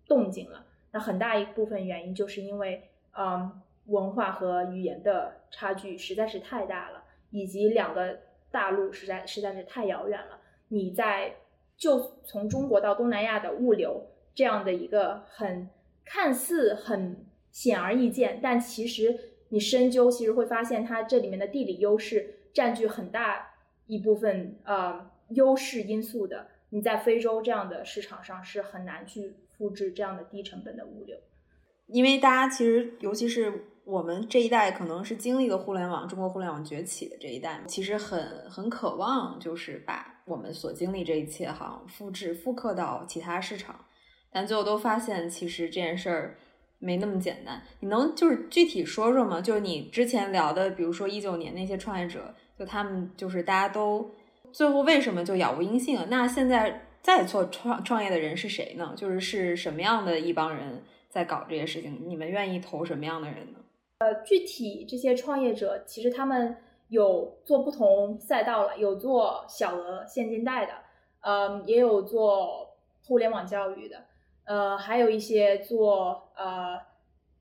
[0.06, 0.66] 动静了。
[0.92, 3.62] 那很大一部分原因就是因为，嗯。
[3.86, 10.38] 文化和语言的差距实在是太大了，以及两个大陆实在实在是太遥远了。
[10.68, 11.34] 你在
[11.76, 15.68] 就从中国到东南亚的物流这样的一个很
[16.04, 23.50] 看似很显而易见，但其实你深究，其实会发现它这里面的地理优势占据很大
[23.86, 26.48] 一部分呃优势因素的。
[26.70, 31.18] 你在非洲这样的市场上是很难去复制这样的低成本的物流，
[31.86, 33.66] 因为大家其实尤其是。
[33.82, 43.84] 我们这一代可能是经历了互联网、中国互联网崛起的这一代，其实很很渴望，就是把我们所经历这一切哈复制、复刻到其他市场，
[44.30, 46.38] 但最后都发现其实这件事儿
[46.80, 47.62] 没那么简单。
[47.78, 49.40] 你能就是具体说说吗？
[49.40, 54.10] 就是你之前聊的，比如说一九年那些创业者，就他们就是大家都
[54.50, 56.06] 最后为什么就杳无音信了？
[56.10, 58.92] 那现在在做创创业的人是谁呢？
[58.96, 61.96] 就是是什么样的一帮人在搞这些事情？
[62.08, 63.58] 你们愿意投什么样的人呢？
[64.00, 66.56] 呃，具体这些创业者其实他们
[66.88, 70.72] 有做不同赛道了，有做小额现金贷的，
[71.20, 72.66] 嗯，也有做
[73.04, 74.02] 互联网教育的，
[74.50, 76.76] 呃，还有一些做呃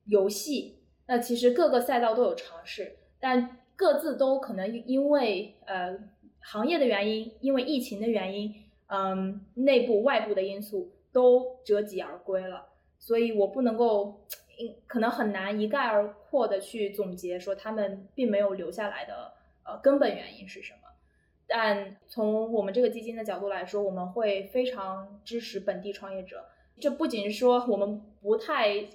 [0.06, 0.84] 游戏。
[1.08, 5.98] 那其实各个赛道都有尝试，但各自都可能因为呃
[6.42, 8.54] 行业的原因，因为疫情的原因，
[8.90, 12.68] 嗯，内部外部的因素都折戟而归了。
[13.00, 14.22] 所以我不能够。
[14.88, 19.32] 可能很难一概而括的去总结说他们并没有留下来的
[19.64, 20.80] 呃根本原因是什么，
[21.48, 26.44] 但从我们这个基金的角度来说，我们会非常支持本地创业者。
[26.80, 28.86] 这不仅是说我们不太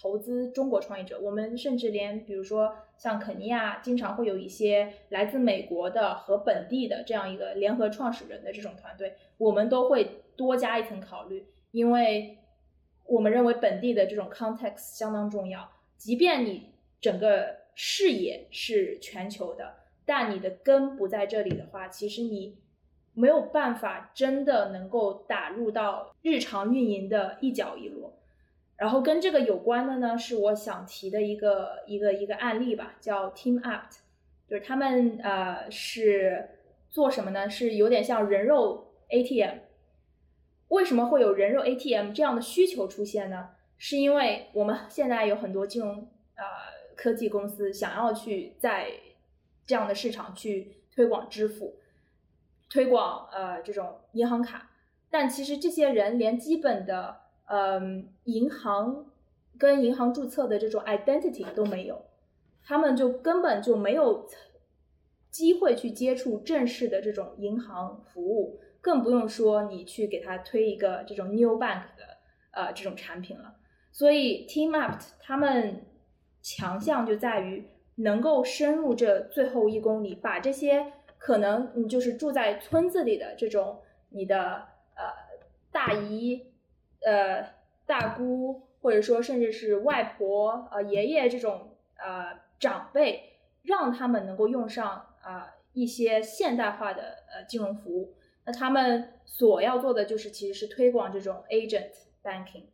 [0.00, 12.38] 投资中国创业者，我们甚至连比如说像肯尼亚，经常会有一些来自美国的和本地的这样一个联合创始人的这种团队，我们都会多加一层考虑，因为。
[13.06, 16.70] 我们认为本地的这种 context 相当重要，即便你
[17.02, 19.74] 整个视野是全球的，
[20.06, 22.56] 但你的根不在这里的话，其实你
[23.14, 28.12] 没有办法真的能够打入到日常运营的一角一落。
[28.76, 33.98] 然后跟这个有关的呢，是我想提的一个一个一个案例吧，叫 Team Apt，
[34.48, 36.50] 就是他们呃是
[36.90, 37.48] 做什么呢？
[37.48, 39.58] 是有点像人肉 ATM。
[40.68, 43.50] 为什么会有人肉 ATM 这样的需求出现呢？
[43.78, 46.44] 是因为我们现在有很多金融呃
[46.96, 48.90] 科技公司想要去在
[49.66, 51.76] 这样的市场去推广支付，
[52.74, 54.68] 推广呃这种银行卡，
[55.08, 59.06] 但其实这些人连基本的嗯银行
[59.56, 62.04] 跟银行注册的这种 identity 都没有，
[62.64, 64.26] 他们就根本就没有
[65.30, 68.58] 机会去接触正式的这种银行服务。
[68.80, 72.18] 更不用说你去给他推一个这种 new bank 的
[72.50, 73.54] 呃这种产品了。
[73.92, 75.86] 所以 Team Up 他们
[76.42, 80.92] 强项就在于能够深入这最后一公里，把这些
[81.24, 85.06] 可能你就是住在村子里的这种你的呃
[85.72, 86.52] 大姨、
[87.00, 87.48] 呃
[87.86, 98.12] 大姑，或者说甚至是外婆、呃爷爷这种呃长辈，让他们能够用上啊一些现代化的呃金融服务。
[98.44, 102.64] 那他们所要做的就是，其实是推广这种 agent banking，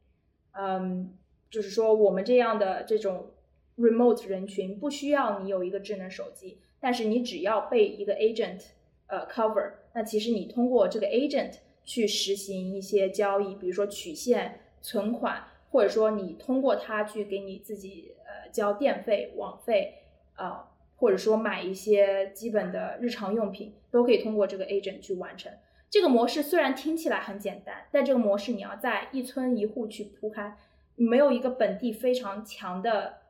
[0.51, 1.17] 嗯，
[1.49, 3.31] 就是说我们这样的这种
[3.79, 8.63] remote 人群不需要你有一个智能手机，但是你只要被一个 agent
[9.07, 19.95] 呃 cover，那其实你通过这个 agent 去实行一些交易，比如说取现、存款，或者说你通过它去给你自己呃交电费、网费
[20.35, 20.67] 啊。
[20.97, 25.51] 或者说买一些基本的日常用品，都可以通过这个 agent 去完成。
[25.89, 30.59] 这个模式虽然听起来很简单，但这个模式你要在一村一户去铺开，
[30.97, 33.21] 没有一个本地非常强的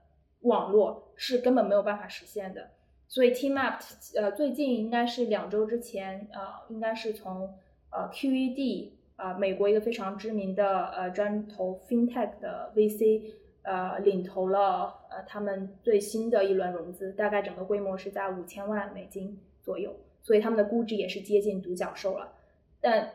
[0.41, 2.71] 网络是根本没有办法实现的。
[3.11, 3.83] 所以 Team Up
[4.17, 6.41] 呃最近应该是两周之前，呃
[6.71, 7.53] 应该是从
[7.91, 13.35] 呃 QED 啊美国一个非常知名的呃专投 FinTech 的 VC。
[13.63, 22.33] 呃，领投了呃他们最新的一轮融资，大概整个规模是在五千万美金左右，所以他们的估值也是接近独角兽了。
[22.81, 23.11] 但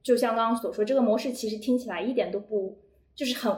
[0.00, 2.78] 就像刚刚所说，这个模式其实听起来一点都不，
[3.16, 3.52] 就是很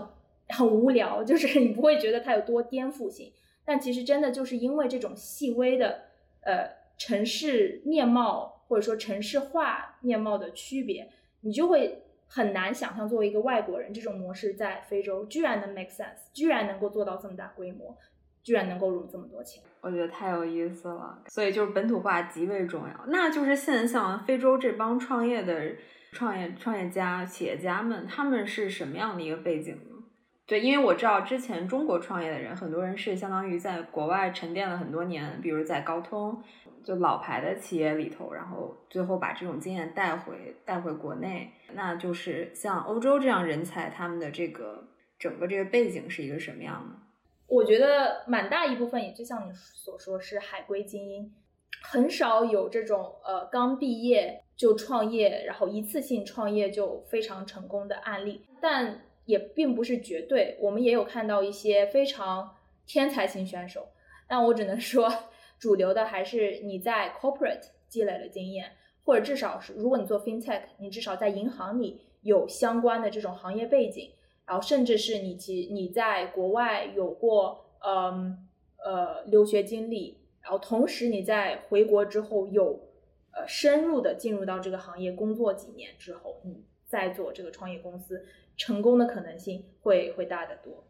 [0.48, 3.30] 很无聊，就是你不会觉得它有多颠覆性。
[3.70, 6.02] 但其实真的就是因为这种细微的
[6.42, 6.68] 呃
[6.98, 11.08] 城市面貌或者说城市化面貌的区别，
[11.42, 12.02] 你就会。
[12.32, 17.98] 很难想象，作为一个外国人，这种模式在非洲居然能 make sense，居然能够做到这么大规模，
[18.44, 21.24] 居然能够融这么多钱，我觉得太有意思了。
[21.26, 23.04] 所以就是本土化极为重要。
[23.08, 25.74] 那就是现在像非洲这帮创业的
[26.12, 29.76] 创业创业家、企业家们，他们是什么样的一个背景？
[30.50, 36.42] 对，因为我知道之前中国创业的人，很多人是相当于在国外沉淀了很多年，比如在高通。
[36.82, 44.82] 就老牌的企业里头，然后最后把这种经验带回带回国内，那就是像欧洲这样人才，他们的这个
[45.18, 46.96] 整个这个背景是一个什么样的？
[47.46, 51.30] 我觉得蛮大一部分，也就像你所说，是海归精英，
[51.82, 63.88] 很少有这种呃刚毕业就创业，然后一次性创业就非常成功的案例，但也并不是绝对，我们也有看到一些非常天才型选手，
[64.28, 65.08] 但我只能说。
[65.60, 68.72] 主流的还是你在 corporate 积累了经验，
[69.04, 74.10] 或者至少是如果你做 fintech，你至少在银行里有相关的这种行业背景，
[74.46, 78.48] 然后甚至是你其你在国外有过嗯
[78.82, 82.88] 呃留学经历，然后同时你在回国之后有
[83.34, 88.24] 呃深入的进入到这个行业工作几年之后，你再做这个创业公司，
[88.60, 90.84] 成功的可能性会会大得多。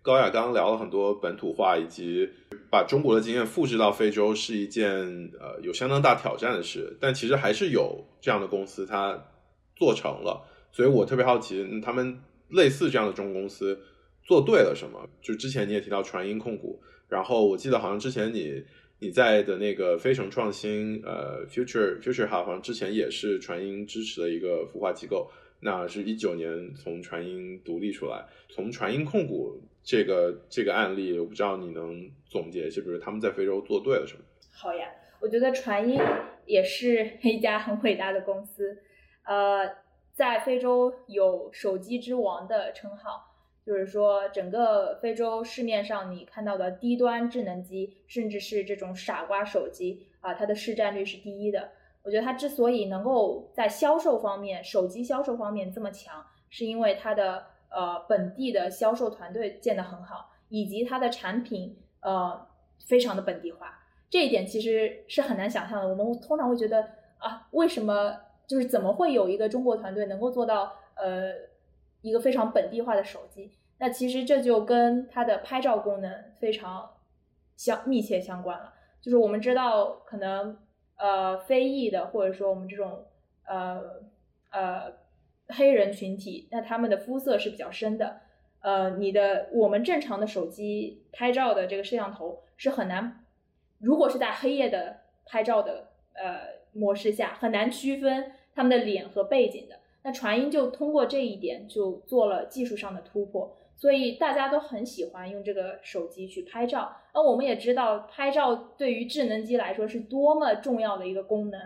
[0.00, 2.26] 高雅刚刚聊了很多本土化，以及
[2.70, 4.90] 把中国的经验复制到非洲是一件
[5.38, 9.22] 呃有相当大挑战的事，但其实还是有这样的公司它
[9.76, 12.18] 做成了，所以我特别好奇他们
[12.48, 13.78] 类似这样的中国公司
[14.24, 15.06] 做对了什么。
[15.20, 18.64] 就之前你也提到传音控股，然后我记得好像之前你
[19.00, 25.30] 你在的那个飞城创新呃 Future Future 哈好像之前也是传音支持的一个孵化机构。
[25.62, 34.22] 那是一九年从传音独立出来，从传音控股这个这个案例，我不知道你能总结一下，比如他们在非洲做对了什么？
[34.52, 34.88] 好呀，
[35.20, 35.98] 我觉得传音
[36.46, 38.82] 也是一家很伟大的公司，
[39.24, 39.70] 呃，
[40.14, 43.34] 在非洲有手机之王的称号，
[43.64, 51.72] 就是说整个非洲市面上你看到的低端智能机，甚至是这种傻瓜手机啊，它的市占率是第一的。
[52.02, 62.46] 我觉得它之所以能够在销售方面，手机销售方面这么强，是因为它的呃本地的销售团队建得很好，以及它的产品呃
[62.86, 63.78] 非常的本地化。
[64.08, 65.88] 这一点其实是很难想象的。
[65.88, 66.88] 我们通常会觉得
[67.18, 71.34] 啊，为什么就是怎么会有一个中国团队能够做到呃
[72.00, 73.52] 一个非常本地化的手机？
[73.76, 76.90] 那其实这就跟它的拍照功能非常
[77.56, 78.72] 相密切相关了。
[79.02, 80.56] 就是我们知道可能。
[81.00, 83.06] 呃，非裔的或者说我们这种
[83.46, 83.82] 呃
[84.50, 84.92] 呃
[85.48, 88.20] 黑人群体，那他们的肤色是比较深的。
[88.60, 93.24] 呃，你的我们正常的手机拍照的这个摄像头是很难，
[93.78, 96.40] 如果是在黑夜的拍照的呃
[96.72, 99.80] 模式下，很难区分他们的脸和背景的。
[100.02, 103.56] 那传音就通过这一点就做了技术上的突破。
[103.80, 111.58] 所以大家都很喜欢用这个手机去拍照，而我们也知道拍照对于智能机来说是多么重要的一个功能，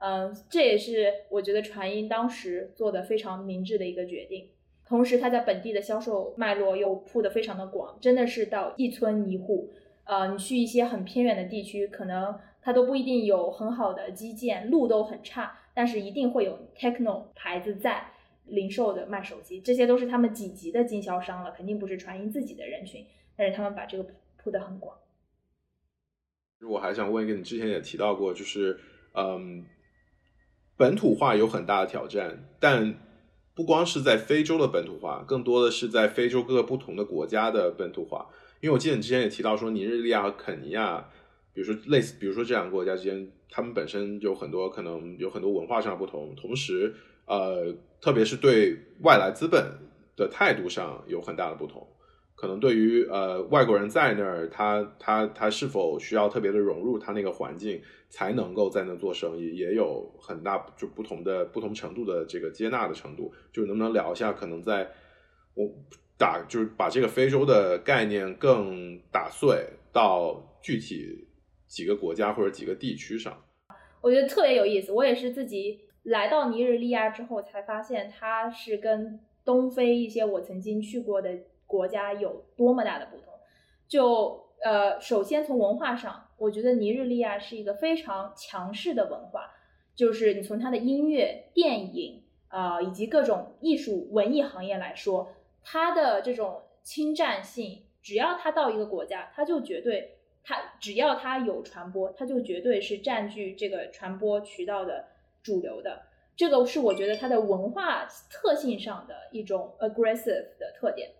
[0.00, 4.48] 嗯，这也是我觉得传音当时做的非常明智的一个决定。
[4.84, 9.70] 同时，它在本地的销售脉络又铺得非常的广，真的是到一村一户。
[10.02, 18.08] 呃，你去一些很偏远的地区，可能它都不一定有很好的基建，路都很差，但是一定会有 Techno 牌子在。
[18.50, 24.96] 零售的卖手机，这些都是他们几级的经销商了，肯定不是传音自己的人群，但是他们把这个铺得很广。
[26.68, 28.78] 我还想问一个，你之前也提到过，就是
[29.14, 29.64] 嗯，
[30.76, 32.94] 本土化有很大的挑战，但
[33.54, 38.28] 不光是在非洲的本土化，更多的是在非洲各个不同的国家的本土化。
[38.60, 41.08] 因为我记得你之前也提到说，尼日利亚和肯尼亚，
[41.54, 46.94] 比如说类似，比如说这两个国家之间，他们本身有很多可能有很多文化上的不同，同时。
[47.26, 49.62] 呃，特别是对外来资本
[50.16, 51.86] 的态度上有很大的不同。
[52.34, 63.30] 可能对于呃外国人在那儿，他他他是否需要特别的融入他那个环境，才能够在那做生意，也有很大就不同的不同程度的这个接纳的程度。
[63.52, 64.90] 就能不能聊一下，可能在
[65.52, 65.70] 我
[66.16, 71.28] 打就是把这个非洲的概念更打碎到具体
[71.66, 73.38] 几个国家或者几个地区上？
[74.00, 74.92] 我觉得特别有意思。
[74.92, 81.38] 我也是自己来到尼日利亚之后才发现，它是跟东非一些我曾经去过的。
[81.70, 83.26] 国家有多么大的不同？
[83.86, 89.52] 就呃，首先从文化上，我觉得尼日利亚是一个非常强势的文化。
[89.94, 95.32] 就是你从它的音乐、电影啊，以及各种艺术文艺行业来说，
[95.62, 105.04] 它的这种侵占性，只要它到一个国家，它就绝对，它只要它有传播，它就绝对是占据这个传播渠道的
[105.42, 106.02] 主流的。
[106.36, 111.10] 这个是我觉得它的文化特性上的一种 aggressive 的特点。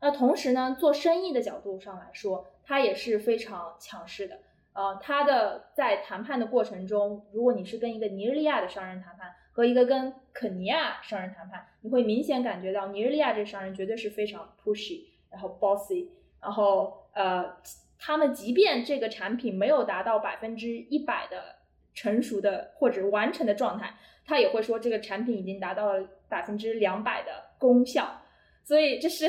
[0.00, 4.38] 那同时呢，做生意的角度上来说，它也是非常强势的。
[4.72, 16.08] 呃，它的在谈判的过程中，如果你是跟一个尼日利亚的商人谈判，和一个跟肯尼亚商人谈判，你会明显感觉到尼日利亚这商人绝对是非常 pushy，然后 bossy，
[16.42, 17.56] 然后呃，
[17.96, 21.54] 他们即便这个产品没有达到百分之一百的
[21.94, 23.94] 成熟的或者完成的状态，
[24.26, 28.20] 他也会说这个产品已经达到了百分之两百的功效。
[28.62, 29.26] 所以这是。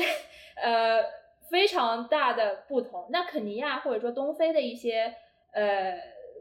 [0.58, 1.02] 呃，
[1.50, 3.08] 非常大的不同。
[3.10, 5.12] 那肯尼亚或者说东非的一些
[5.52, 5.92] 呃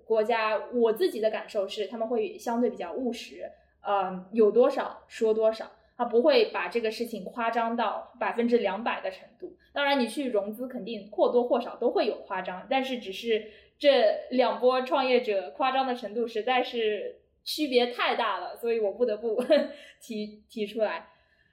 [0.06, 3.52] 国家，我自己的感受是，他们会相对比较务实，
[3.84, 9.58] 呃，有多少说多少，他不会把这个事情夸张到百分之两百的程度。
[9.74, 19.44] 当然，你去融资肯定或多或少都会有夸张，但是只是这两波创业者夸张的程度实在是区别太大了，所以我不得不
[20.02, 21.10] 提提出来。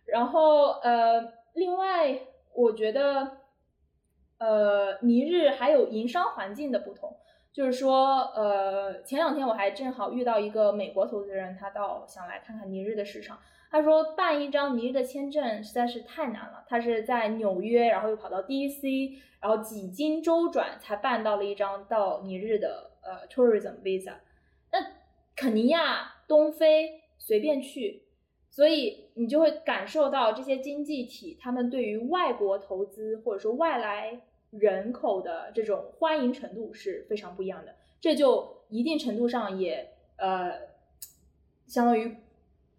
[0.06, 2.28] 然后呃，另外。
[2.54, 3.38] 我觉得，
[4.36, 7.16] 呃，尼日还有营商环境的不同，
[7.50, 13.38] 就是说，呃，前两天我还正好遇到一个美国投资人，他倒想来看看尼日的市场。
[13.72, 24.16] 他说办一张尼日的签证实在是太难了，他是在纽约，然后又跑到 DC，然后几经周转才办到了一张到尼日的呃 tourism visa。
[24.70, 24.78] 那
[25.34, 28.04] 肯尼亚、东非随便去。
[28.50, 34.20] 所以你就会感受到这些经济体，他们对于外国投资或者说外来
[34.50, 37.74] 人口的这种欢迎程度是非常不一样的。
[37.98, 40.52] 这就一定程度上也呃，
[41.66, 42.14] 相当于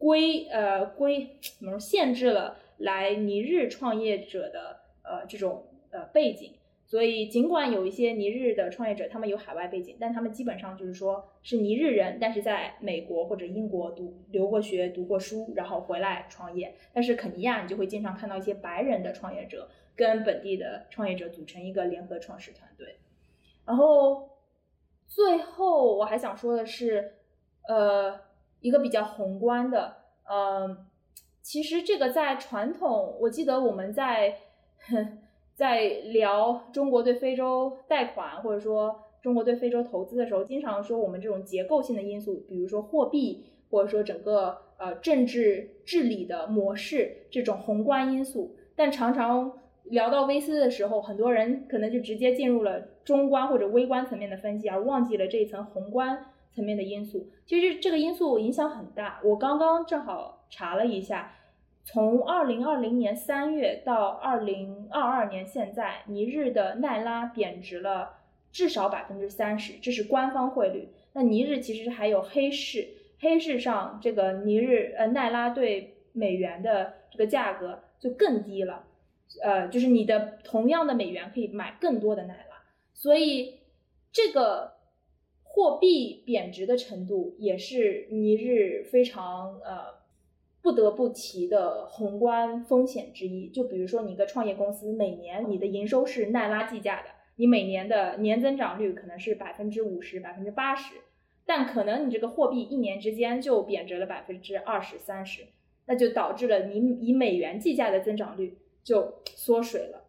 [0.03, 6.53] 规呃规怎么说限制了来尼日创业者的呃这种呃背景。
[6.85, 16.75] 所以，尽管有一些尼日的创业者，他们有海外背景，但他们基本上就是说是尼日人，但是在美国或者英国读留过学、读过书，然后回来创业。
[16.93, 22.97] 但是肯尼亚，你就会经常看到一些白人的创业者跟本地的创业者组成一个联合创始团队。
[23.65, 24.29] 然后，
[25.07, 27.13] 最后我还想说的是，
[27.67, 28.19] 呃，
[28.63, 29.97] 一个比较宏观的，
[30.27, 30.75] 嗯，
[31.43, 34.39] 其实这个在传统，我记得我们在。
[35.55, 48.55] 在聊中国对非洲贷款，或者说中国对非洲投资的时候，经常说我们这种结构性的因素，比如说货币，或者说整个呃政治治理的模式这种宏观因素。
[48.75, 57.29] 但常常聊到 VC 的时候，很多人可能就直接进入了中观或者微观层面的分析，而忘记了这一层宏观层面的因素。
[57.45, 59.19] 其实这个因素影响很大。
[59.23, 61.33] 我刚刚正好查了一下。
[61.85, 68.21] 从二零二零年三月到二零二二年现在，尼日的奈拉贬值了
[68.53, 70.87] 至少百分之三十，这是官方汇率。
[71.11, 72.87] 那尼日其实还有黑市，
[73.19, 78.85] 黑市上这个尼日呃奈拉对美元的这个价格就更低了，
[79.41, 83.59] 呃，就是你的同样的美元可以买更多的奈拉，所以
[84.13, 84.75] 这个
[85.53, 90.03] 货币贬值的程度也是尼日非常呃。
[90.63, 100.95] 不得不提的宏观风险之一，就比如说你一个创业公司，每年你的营收是奈拉计价的，你每年的年增长率可能是百分之五十、百分之八十，
[101.45, 105.47] 但可能你这个货币一年之间就贬值了百分之二十三十，
[105.85, 110.05] 那就导致了你以美元计价的增长率就缩水了。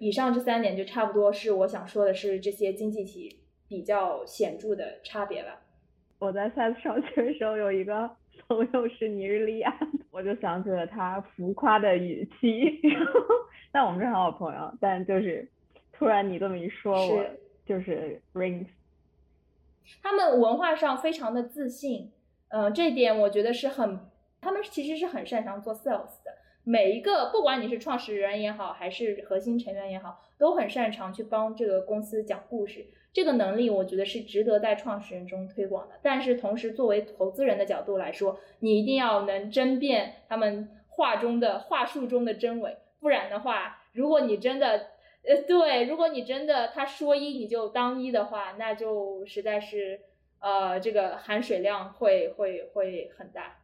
[0.00, 3.38] 以上这三点就差不多是我想说的是这些经济体
[3.68, 5.60] 比较显著的差别吧。
[6.18, 8.10] 我在赛斯上学的时候有一个。
[8.48, 9.76] 朋友是尼日利亚，
[10.12, 12.80] 我就想起了他浮夸的语气。
[13.72, 15.48] 但我们是很好朋友，但就是
[15.92, 17.24] 突然你这么一说，我
[17.64, 18.66] 就是 rings。
[20.00, 22.12] 他们文化上非常的自信，
[22.50, 23.98] 嗯，这点我觉得是很
[24.40, 26.30] 他们其实是很擅长做 sales 的。
[26.62, 32.86] 每一个，不管你是创始人也好，还是核心成员也好，都很擅长去帮这个公司讲故事。
[33.12, 35.94] 这个能力，我觉得是值得在创始人中推广的。
[36.02, 44.88] 但是同时，作为投资人的角度来说，你一定要能争辩他们话中的话术中的真伪，不然的话，如果你真的，
[45.26, 49.98] 呃，对，如果你真的他说一你就当一的话，那就实在是，
[50.40, 53.56] 呃，这个含水量会会会很大。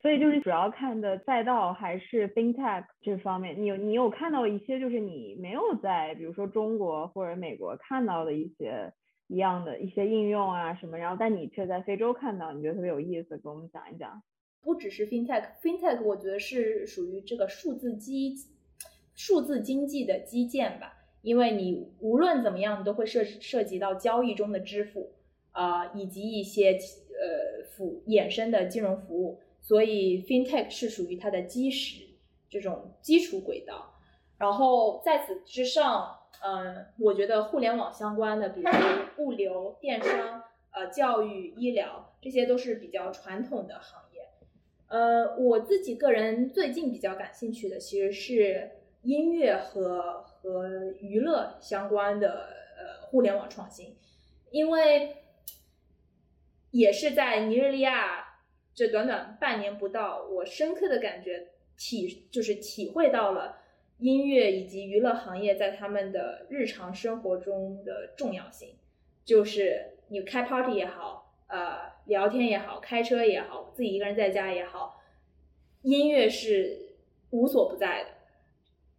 [0.00, 8.92] 所以就是主要看的赛道还是 FinTech 这方面，你有你有看到一些就是你没有在比如说中国或者美国看到的一些
[9.26, 14.22] 一样的一些应用啊什么，然后但你却在非洲看到，你觉得特别有意思，给我们讲一讲。
[14.62, 18.34] 不只是 FinTech，FinTech 我觉得是属于这个数字基
[19.16, 20.92] 数字经济的基建吧，
[21.22, 25.12] 因为你无论怎么样，你都会涉涉及到交易中的支付
[25.50, 29.40] 啊，以及一些呃辅衍生的金融服务。
[29.68, 32.06] 所以，FinTech 是属于它的基石，
[32.48, 33.92] 这种基础轨道。
[34.38, 38.70] 然后在此之上，嗯，我觉得互联网相关的，比如
[39.18, 44.22] 物流、电商、呃，教育、医疗，这些都是比较传统的行业。
[44.86, 48.70] 呃，我自己个人最近比较感兴趣的，其实是
[49.02, 50.66] 音乐和和
[50.98, 52.48] 娱乐相关的
[52.78, 53.94] 呃互联网创新，
[54.50, 55.16] 因为
[56.70, 58.24] 也是在尼日利亚。
[58.78, 63.58] 这短短半年不到，我深刻的感觉体就是体会到了
[63.98, 68.76] 音乐以及娱乐行业在他们的日常生活中的重要性。
[69.24, 75.00] 就是你开 party 也好，呃，聊天也好，开车也好，自己一个人在家也好，
[75.82, 76.94] 音乐是
[77.30, 78.10] 无所不在的。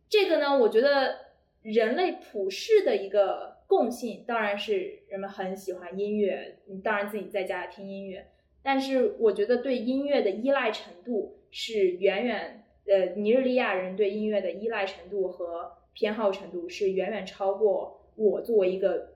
[0.09, 1.19] 这个呢，我觉得
[1.61, 6.57] 人类普世的一个共性，当然是人们很喜欢音乐。
[6.65, 8.27] 你当然自己在家听音乐。
[8.71, 19.15] 但是我觉得对音乐的依赖程度是远远，呃，尼日利亚人对音乐的依赖程度和偏好程度是远远超过我作为一个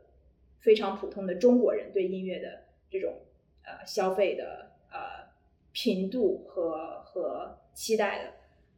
[0.60, 3.14] 非常普通的中国人对音乐的这种
[3.64, 5.30] 呃消费的呃
[5.72, 8.32] 频度和和期待的。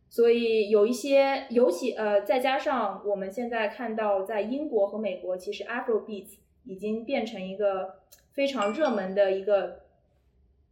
[0.09, 8.01] 所以有一些，尤其呃，再加上我们现在看到在英国和美国，其实 Afrobeats 已经变成一个
[8.34, 9.84] 非常热门的一个。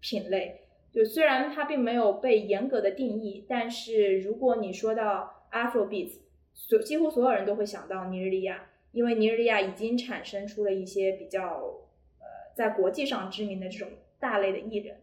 [0.04, 0.60] 品类
[0.92, 6.18] 就虽然它并没有被严格的定义，但是如果你说到 Afrobeats，
[6.54, 11.80] 所几乎所有人都会想到尼日利亚，因为尼日利亚已经产生出了一些比较
[12.20, 13.88] 呃在国际上知名的这种
[14.20, 14.98] 大类的艺人。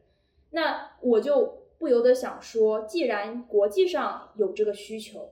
[0.50, 5.30] 那我就不由得想说，既然国际上有这个需求，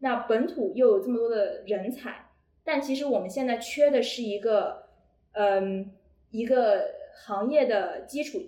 [0.00, 2.30] 那本土又有这么多的人才，
[2.64, 4.86] 但其实我们现在缺的是一个
[5.32, 5.92] 嗯
[6.30, 6.94] 一个
[7.26, 8.40] 行业的基础。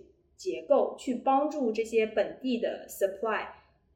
[0.42, 3.46] 结构去帮助这些本地的 supply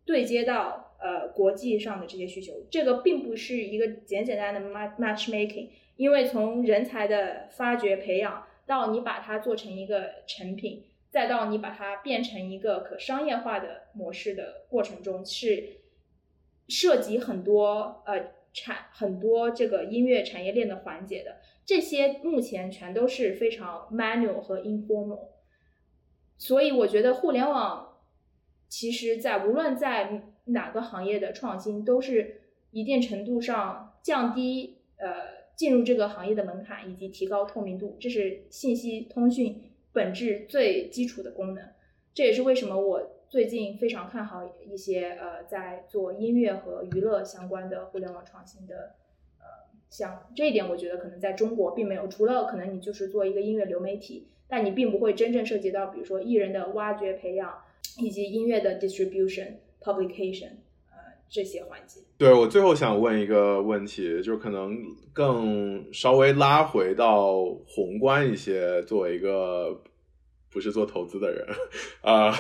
[0.05, 4.61] 对接到呃国际上的这些需求，这个并不是一个简简单的
[4.97, 15.81] matchmaking，因为从人才的发掘培养到你把它做成一个成品，再到你把它变成一个可商业化的模式的过程中，是
[16.69, 25.31] 涉及很多呃产很多这个音乐产业链的环节的，这些目前全都是非常 manual 和 informal。
[26.39, 27.97] 所以我觉得互联网，
[28.69, 41.65] 其实，在无论在哪个行业的创新，都是一定程度上降低呃进入这个行业的门槛，以及提高透明度，这是信息通讯本质最基础的功能。
[42.13, 48.95] 这也是为什么我最近非常看好一些呃在做音乐和娱乐相关的互联网创新的
[49.91, 50.29] 像。
[50.35, 54.29] 这一点我觉得可能在中国并没有，除了可能你就是做一个音乐流媒体。
[54.49, 57.53] 但你并不会真正涉及到，比如说艺人的挖掘、培养，
[57.99, 60.51] 以及音乐的 distribution、publication，
[60.89, 62.03] 呃，这些环节。
[62.17, 64.79] 对我最后想问一个问题，就是可能
[65.13, 69.83] 更稍微拉回到宏观一些，作为一个
[70.49, 71.45] 不是做投资的人，
[72.03, 72.33] 啊，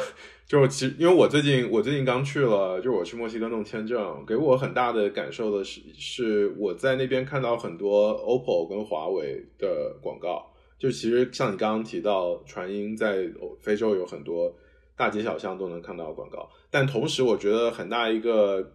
[0.46, 10.46] 就其实因为我最近我最近刚去了，就是我去墨西哥弄签证，给我很大的感受的是，是我在那边看到很多 OPPO 跟华为的广告。
[10.78, 13.28] 就其实像你刚刚提到，传音在
[13.60, 14.54] 非洲有很多
[14.94, 18.72] 大街小巷都能看到广告，但同时我觉得很大一个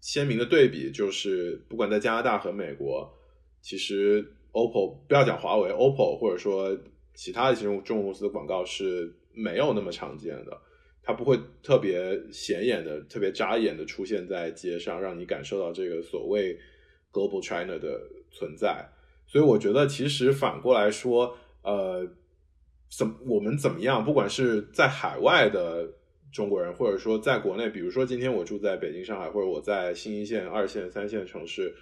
[0.00, 3.12] 鲜明的对比就是，不管在加拿大和美国，
[3.60, 4.22] 其实
[4.52, 6.74] OPPO 不要讲华为，OPPO 或者说
[7.14, 10.58] 其他的这种中公司的广告是没有那么常见的，
[11.08, 16.54] 它不会特别显眼的、特别扎眼的出现在街上，让你感受到这个所谓
[17.10, 17.98] Global China 的
[18.30, 18.86] 存在。
[19.26, 22.06] 所以我觉得，其实反过来说，呃，
[22.94, 25.88] 怎我们怎么样，不管是在海外的
[26.30, 31.74] 中国人，或者说在国内，比如说今天我住在北京、上海，或者我在新一线、二线、三线城市，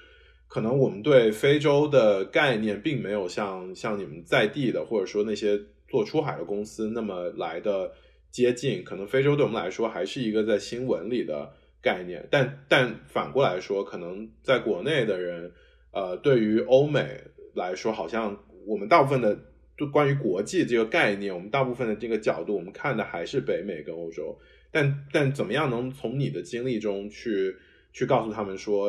[0.47, 7.91] 可能我们对非洲的概念并没有像像你们在地的，或者说那些做出海的公司那么来的
[8.37, 8.85] 接近。
[8.85, 15.51] 可能非洲对我们来说还是一个在新闻里的概念，但但反过来说，可能在国内的人，
[15.93, 17.21] 呃，对于欧美
[17.55, 19.39] 来说，好像我们大部分的。
[19.79, 24.35] 就关于国际这个概念，我们大部分的这个角度，我们看的还是北美跟欧洲。
[24.73, 27.55] 但但怎么样能从你的经历中去
[27.93, 28.89] 去告诉他们说，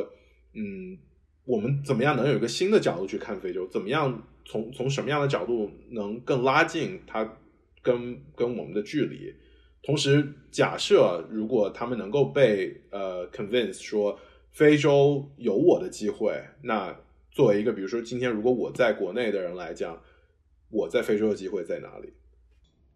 [0.53, 0.97] 嗯，
[1.43, 3.67] 我们怎么样能有一个新的角度去看非洲？
[3.67, 7.37] 怎么样从从什么样的角度能更拉近它
[7.87, 9.33] 跟跟我们的距离？
[9.81, 14.19] 同时，假设如果他们能够被呃 convince 说
[14.51, 16.93] 非洲有我的机会，那
[17.31, 20.01] 作为一个比如说今天如果我在国内的人来讲。
[20.69, 22.11] 我在非洲的机会在哪里？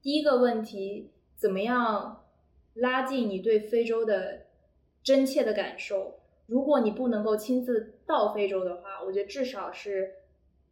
[0.01, 2.25] 第一个问题，怎么样
[2.73, 4.47] 拉近你对非洲的
[5.01, 6.19] 真切的感受？
[6.47, 10.15] 如果你不能够亲自到非洲的话，我觉得至少是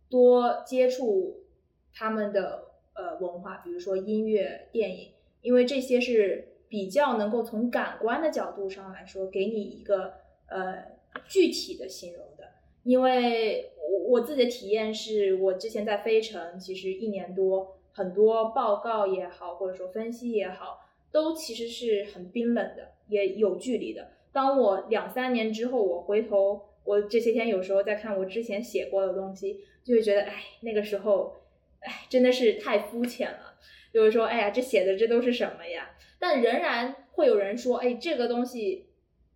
[0.09, 1.45] 多接触
[1.93, 2.68] 他们的
[2.99, 10.13] 呃文化，比如说音乐、电影，因为这些是比较能够从感官的角度上来说给你一个
[10.49, 10.83] 呃
[11.27, 12.43] 具体的形容的，
[12.83, 13.71] 因为。
[13.91, 20.81] 我我自己的体验是，我之前在飞城，其实一年多，很多报告也好，或者说分析也好，
[21.11, 24.09] 都其实是很冰冷的，也有距离的。
[24.31, 31.35] 当我两三年之后，我回头，我这些天有时候在看我之前写过的东西，就会觉得，哎，那个时候，
[31.81, 33.55] 哎，真的是太肤浅了。
[33.91, 35.89] 就是说，哎呀，这写的这都是什么呀？
[36.19, 38.89] 但仍然会有人说，哎，这个东西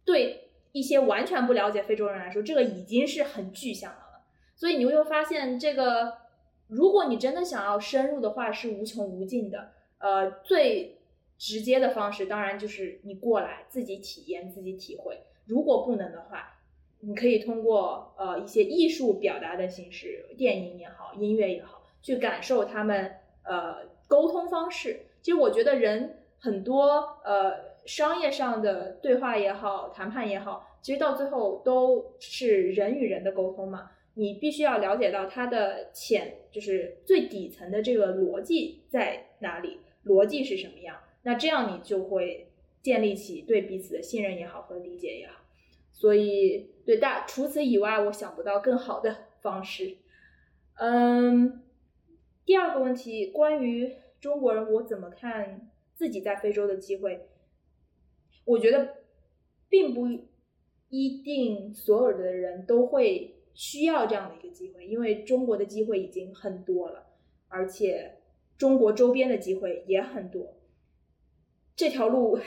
[0.05, 4.25] 对一些完全不了解非洲人来说，这个已经是很具象的了。
[4.55, 6.13] 所以你会发现，这个
[6.67, 9.71] 如果你真的想要深入的话，是无穷无尽的。
[9.97, 10.99] 呃，最
[11.37, 15.21] 直接的方式当然就是你过来自己体验、自己体会。
[15.45, 16.59] 如果不能的话，
[16.99, 23.77] 你可以通过呃一些艺术表达的形式，电影也好，音乐也好，去感受他们呃
[24.07, 25.07] 沟通方式。
[25.23, 33.89] 其实我觉得人很多呃商业上的对话也好，谈判也好，其实到最后都是人与人的沟通嘛。
[34.15, 42.47] 你必须要了解到它的浅，就是最底层的这个逻辑在哪里，逻辑是什么样，那这样你就会
[42.83, 45.41] 建立起对彼此的信任也好和理解也好。
[45.91, 49.97] 所以，对大除此以外，我想不到更好的方式。
[50.75, 51.62] 嗯，
[52.45, 57.27] 第二个问题，关于中国人，我怎么看自己在非洲的机会？
[58.45, 58.97] 我觉得
[59.69, 60.07] 并不
[60.89, 63.31] 一定所有的人都会。
[63.55, 67.05] 需要这样的一个机会，因为中国的机会已经很多了，
[67.49, 68.15] 而且
[68.57, 70.55] 中国周边的机会也很多。
[71.75, 72.39] 这条路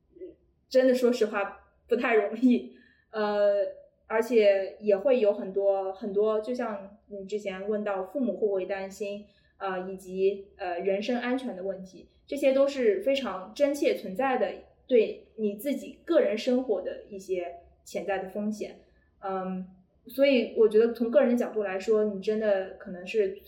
[0.66, 2.74] 真的说实话不太容易，
[3.10, 3.66] 呃，
[4.06, 9.26] 而且也会有很多很多，就像你之前问到父母会不会担心
[9.58, 14.50] 啊，以及呃人身安全的问题，这些都是非常真切存在的，
[14.86, 18.80] 对你自己个人生活的一些潜在的风险，
[19.20, 19.66] 嗯。
[20.06, 23.38] 所以我觉得从个人的角度来说，你真的可能是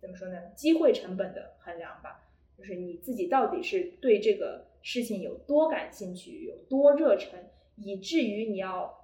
[0.00, 0.46] 怎么说呢？
[0.56, 7.38] 机会成本的衡量吧，就是你自己到底是对这个事情有多感兴趣，有多热忱，
[7.76, 9.01] 以至于你要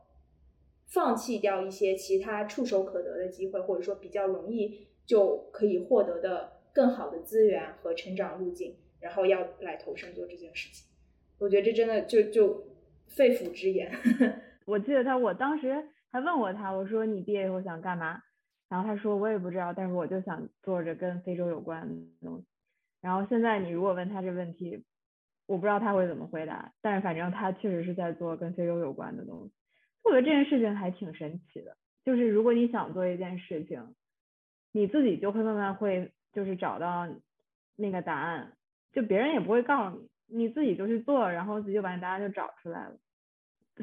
[0.89, 10.87] 放弃掉一些其他触手可得的机会，或者说比较容易就可以获得的更好的资源和成长路径，然后要来投身做这件事情。
[11.39, 12.65] 我觉得这真的就就
[13.07, 13.91] 肺腑之言。
[14.67, 15.89] 我记得他，我当时。
[16.11, 18.23] 还问过他，我说你毕业以后想干嘛？
[18.71, 22.47] 然后他说我也不知道，但是我就想做着跟非洲有关的东西。
[23.03, 24.83] 然后现在你如果问他这问题，
[25.45, 29.53] 我不知道他会怎么回答，但是反正他确实是在做跟非洲有关的东西。
[30.05, 33.95] 我觉得这件事情还挺神奇的，就是如果你想做一件事情，
[34.73, 37.09] 你自己就会慢慢会就是找到
[37.77, 38.53] 那个答案，
[38.93, 42.97] 就别人也不会告诉你，你自己就去做，然后自己就把答案就找出来了。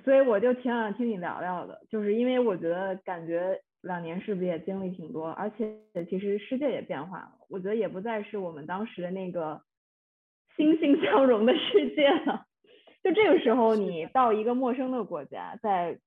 [0.04, 5.78] 所以我就挺想听你聊聊的，就是因为我觉得感觉两年是不是也经历挺多，而且
[6.10, 9.62] 其实世界也变化了，我觉得也不再是我们当时的那个
[10.58, 12.45] 欣欣向荣的世界了。
[13.06, 16.00] 就这个时候，你到一个陌生的国家，在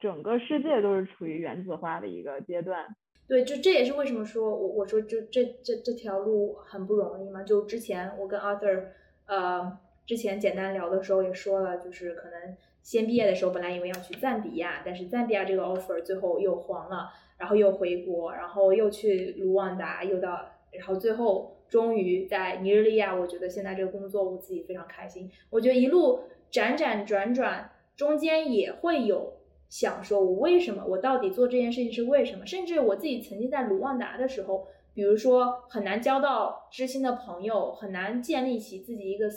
[0.00, 2.96] 整个世界都是处于原子化的一个阶段。
[3.28, 7.44] 对，就这也是为什么说我我说就这这这条路很不容易嘛。
[7.44, 8.86] 就之前我跟 Arthur
[9.26, 12.56] 呃之前简单聊的时候也说了，就是可能。
[12.82, 25.30] 先毕业的时候，本来以为要去赞比亚，但是赞比亚这个 offer 最后又黄了，然后又回国，然后又去卢旺达，又到然后最后终于在尼日利亚，我觉得现在这个工作我自己非常开心。
[25.50, 26.20] 我觉得一路
[26.52, 29.34] 辗转转转，中间也会有
[29.68, 32.46] 想说，我为什么，我到底做这件事情是为什么？
[32.46, 39.30] 甚至我自己曾经在卢旺达的时候，比如说很难交到知心的朋友，很难建立起自己一个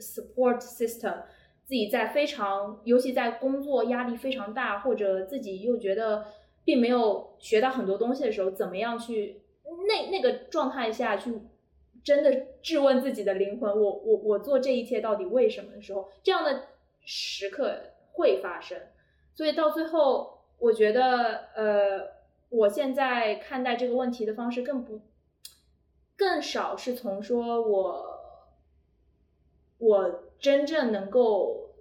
[0.00, 1.22] support system。
[1.64, 6.24] 自己在非常，尤其在工作压力非常大，或者自己又觉得
[6.64, 9.42] 并没有学到很多东西的时候，怎么样去
[9.86, 11.34] 那那个状态下去
[12.08, 13.70] 真的质问自己的灵魂？
[13.70, 16.68] 我我我做这一切到底为什么的时候，这样的
[17.04, 17.78] 时刻
[18.12, 18.80] 会发生。
[19.34, 22.08] 所以到最后，我觉得呃，
[22.48, 25.02] 我现在看待这个问题的方式更不
[26.16, 28.18] 更少是从说我
[29.76, 30.24] 我。
[30.40, 31.74] 真正能够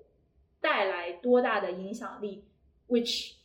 [0.59, 2.43] 带来多大的影响力
[2.87, 3.35] ？Which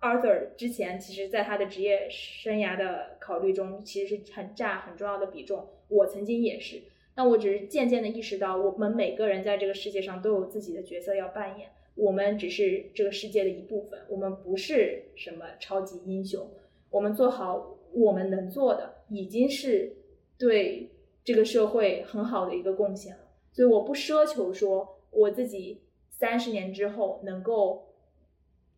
[0.00, 5.68] Arthur 之前其实在他的职业生涯的考虑中，其实是很占很重要的比重。
[5.88, 6.82] 我曾经也是，
[7.14, 16.48] 那我只是渐渐的意识到，我们每个人在这个世界上都有自己的角色要扮演，我们只是这个世界的一部分，我们不是什么超级英雄。
[16.90, 19.96] 我们做好我们能做的，已经是
[20.38, 20.90] 对
[21.24, 23.22] 这个社会很好的一个贡献了。
[23.52, 25.80] 所以我不奢求说我自己
[26.10, 27.86] 三十年之后能够，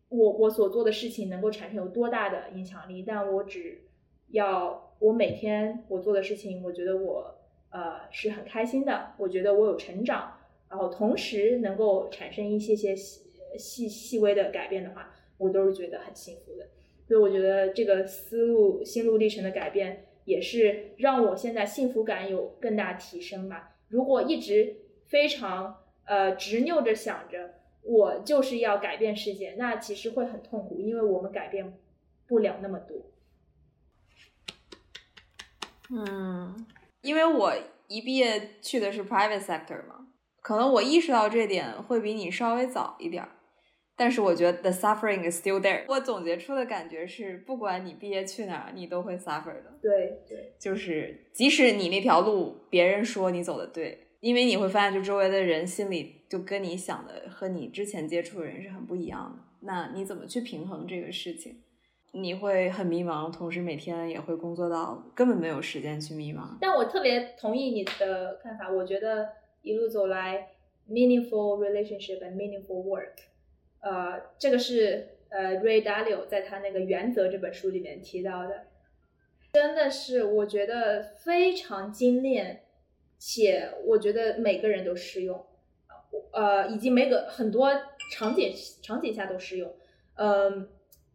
[0.09, 3.83] 我我所做的事情能够产生有多大的影响力，但我只
[4.29, 7.35] 要我每天我做的事情，我觉得我
[7.71, 10.33] 呃是很开心的，我觉得我有成长，
[10.69, 13.21] 然后同时能够产生一些些细
[13.57, 16.67] 细细微的改变的话，我都是觉得很幸福的。
[17.07, 23.75] 所以我觉得这个思路心路历程的改变，也是让我现在幸福感有更大提升吧。
[23.87, 31.77] 如果一直非常呃执拗着想着我就是要改变世界，那其实会很痛苦，因为我们改变
[32.27, 32.97] 不了那么多。
[35.91, 36.67] 嗯，
[37.01, 37.53] 因为我
[37.87, 40.07] 一毕业去的是 private sector 嘛，
[40.41, 43.29] 可能我意识到这点会比你稍微早一点儿。
[43.95, 45.83] 但是我觉得 the suffering is still there。
[45.89, 49.77] 我总结出的感觉是，不管你毕业去哪儿，你都会 suffer 的。
[49.81, 59.43] 对对，就是即使你那条路别人说你走的对，因为你会发现，就周围的人心里就跟你想的和你之前接触的人是很不一样的。
[59.61, 61.61] 那你怎么去平衡这个事情？
[62.11, 66.57] 你会很迷茫，同时每天也会工作到根本没有时间去迷茫。
[66.59, 69.29] 但我特别同意你的看法，我觉得
[69.61, 70.49] 一路走来
[70.89, 73.13] ，meaningful relationship and meaningful work。
[73.81, 78.63] 呃，这个是呃，Ray Dalio 在他那个《原则》这本书里面提到的，
[79.53, 82.63] 真的是我觉得非常精炼，
[83.19, 85.45] 且我觉得每个人都适用，
[86.31, 87.69] 呃，以及每个很多
[88.13, 88.51] 场景
[88.81, 89.75] 场景下都适用。
[90.15, 90.69] 嗯，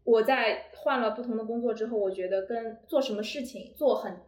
[0.04, 4.18] 我在换了不同的工作之后，我觉得跟做什么事情做很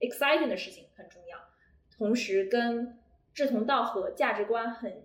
[0.00, 1.38] exciting 的事情很重要，
[1.96, 2.98] 同时跟
[3.32, 5.04] 志同道合、价值观很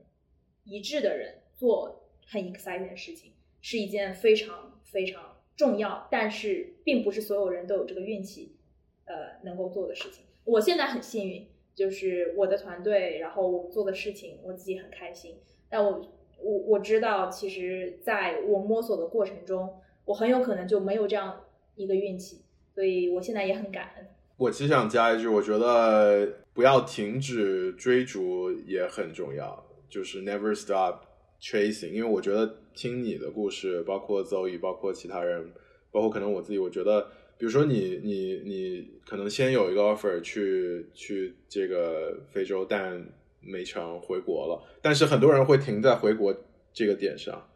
[0.64, 2.04] 一致的人做。
[2.30, 3.32] 很 exciting 的事情
[3.62, 8.58] 是一件非常非常重要，但是并不是所有人都有这个运气，
[9.06, 10.26] 呃，能够做的事情。
[10.44, 11.48] 我现在很幸运，
[11.78, 15.36] 就是我的团队，然后我做的事情，我自己很开心。
[15.70, 16.02] 但我
[16.42, 19.70] 我我知道，其实在我摸索的过程中，
[20.04, 21.40] 我很有可能就没有这样
[21.76, 22.42] 一个运气，
[22.74, 24.08] 所以我现在也很感恩。
[24.38, 31.04] 我其实想加一句，我觉得不要停止追逐也很重要，就是 never stop。
[31.40, 35.54] Chasing，因为我觉得听你的故事，包括 Zoe，包括其他人，
[35.92, 37.08] 包括可能我自己，我觉得，
[37.38, 43.06] 比如说你你你可能先有一个 offer 去去这个非洲，但
[43.42, 44.62] 没成回国了。
[44.82, 46.36] 但是很多人会停在回国
[46.74, 47.48] 这个点上，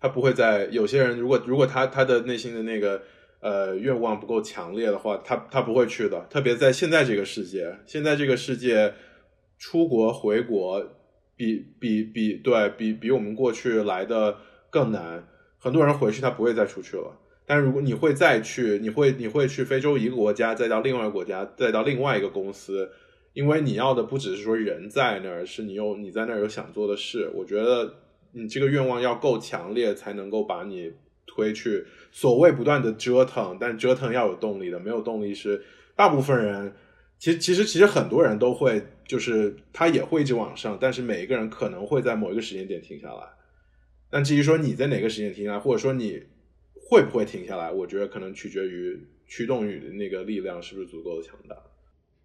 [0.00, 3.02] 他不会在有些人如果如果他他的内心的那个
[3.40, 6.26] 呃愿望不够强烈的话，他他不会去的。
[6.30, 8.94] 特别在现在这个世界，现在这个世界
[9.58, 10.96] 出国回国。
[11.36, 14.36] 比比比对比比我们过去来的
[14.68, 15.26] 更难，
[15.58, 17.18] 很多人回去他不会再出去了。
[17.50, 22.88] 但如果你会再去，你会你会去非洲一个国家，再到另外一个国家，再到另外一个公司，
[23.32, 27.28] 因为你要的不只是说人在那儿，是你有你在那儿有想做的事。
[27.34, 27.92] 我觉得
[28.30, 30.92] 你这个愿望要够强烈，才能够把你
[31.26, 31.84] 推去。
[32.12, 35.60] 所谓不断的折腾，但折腾要有动力的，没有动力是
[35.96, 36.72] 大部分人。
[37.18, 38.80] 其实其实其实很多人都会。
[39.10, 43.24] 就是他也会一直往上，但是每一个人可能会在某一个时间点停下来。
[44.08, 46.22] 但至于说你在哪个时间停下来，或者说你
[46.90, 51.56] 会不会停下来，我觉得可能取决于驱动你的那个力量是不是足够的强大。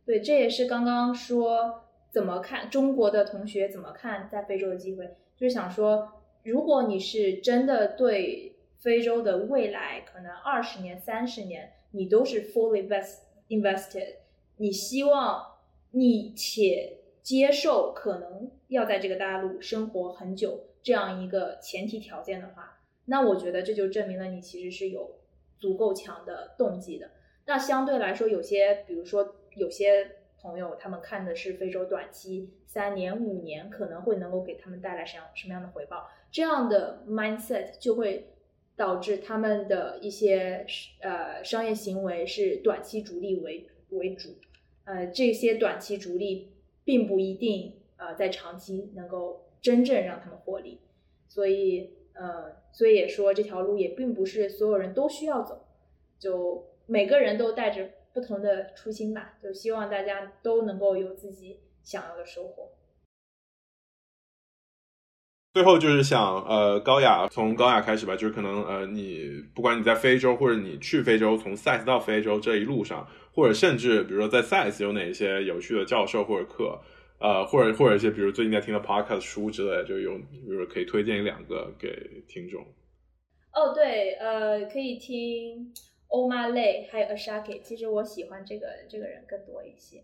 [0.07, 5.05] 对，这也是刚刚说怎么看中国的同学怎么看在非洲的机会，
[5.38, 6.11] 就是想说，
[6.43, 13.18] 如果你是真的对非洲的未来可能二十年、三十年，你都是 fully invest
[13.49, 14.16] invested。
[14.57, 15.43] 你希望
[15.91, 25.20] 你且接受可能要在这个大陆生活很久这样一个前提条件的话，那我觉得这就证明了你其实是有
[25.58, 27.12] 足够强的动机的。
[27.45, 38.32] 那相对来说，有些比如说有些朋友他们看的是非洲短期三年五年可能会能够给他们带来什样什么样的回报，这样的 mindset 就会。
[38.78, 40.66] 导致他们的一些
[40.99, 44.36] 呃商业行为是短期逐利为为主，
[44.84, 46.51] 呃这些短期逐利
[46.84, 50.82] 并不一定呃在长期能够真正让他们获利，
[51.30, 55.68] 所以呃所以也说这条路也并不是所有人都需要走，
[56.20, 62.72] 就每个人都带着不同的初心吧，就希望大家都能够有自己想要的收获。
[65.53, 76.78] 最后就是想，呃，高雅从高雅开始吧，就是可能，呃，你不管你在非洲，或者你去非洲，从赛斯到非洲这一路上，或者甚至比如说在赛斯有哪些有趣的教授或者课，
[77.26, 81.89] 呃，或者或者一些比如最近在听的 podcast 书之类，就有，比如可以推荐一两个给
[82.28, 82.61] 听众。
[83.51, 85.73] 哦，对，呃，可以听
[86.09, 90.03] OMA Lay 还有 Ashake，其实我喜欢这个这个人更多一些。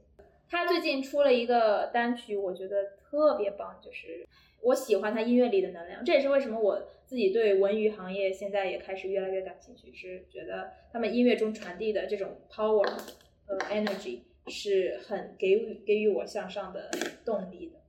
[0.50, 4.28] 他最近出了一个单曲，我觉得特别棒，就是。
[4.64, 12.88] 我喜欢他音乐里的能量，这也是为什么我自己对文娱行业现在也开始越来越感兴趣，是觉得他们音乐中传递的这种 power
[13.48, 14.20] 和 energy
[14.52, 16.92] 是很给予给予我向上的
[17.26, 17.80] 动力的。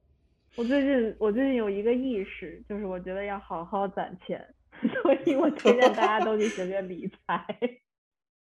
[0.57, 4.43] 我最近我最近有一个意识，就是我觉得要好好攒钱，
[5.03, 7.45] 所以我推荐大家都去学学理财。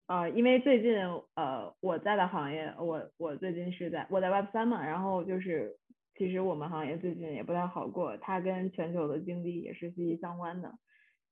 [0.07, 0.95] 啊，因为最近
[1.35, 5.79] 呃我在的行业，我我最近是在我在 Web 三嘛，然后就是。
[6.15, 10.71] 其实我们行业最近也不太好过，它跟全球的经济也是息息相关的。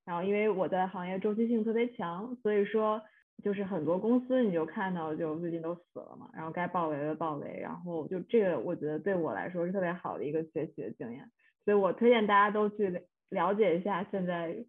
[0.06, 3.00] 然后因为我在行业周期性特别强，所以说
[3.40, 11.30] 就是很多公司你就看到就最近都死了嘛，然后该暴雷的暴雷，然后就这个我觉得对我来说是特别好的一个学习的经验，
[11.64, 14.64] 所以我推荐大家都去了解一下现在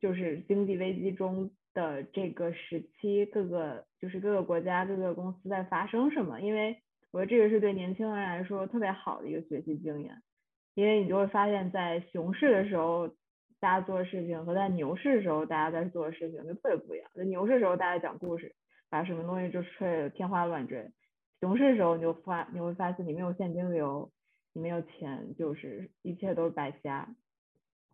[0.00, 6.78] 就是经济危机中的这个时期，各个就是各个国家各个公司在发生什么，因为。
[7.14, 10.22] 我觉得这个是对年轻人来说特别好的一个学习经验，
[10.72, 13.10] 因为你就会发现，在熊市的时候
[13.62, 17.08] 大家做的事情和在牛市的时候大家在做的事情就特别不一样。
[17.14, 18.56] 在牛市的时候大家讲故事，
[18.90, 20.90] 把什么东西就吹得天花乱坠；
[21.38, 24.10] 熊市的时候你就发你会发现你没有现金流，
[24.52, 27.08] 你没有钱，就是一切都是白瞎。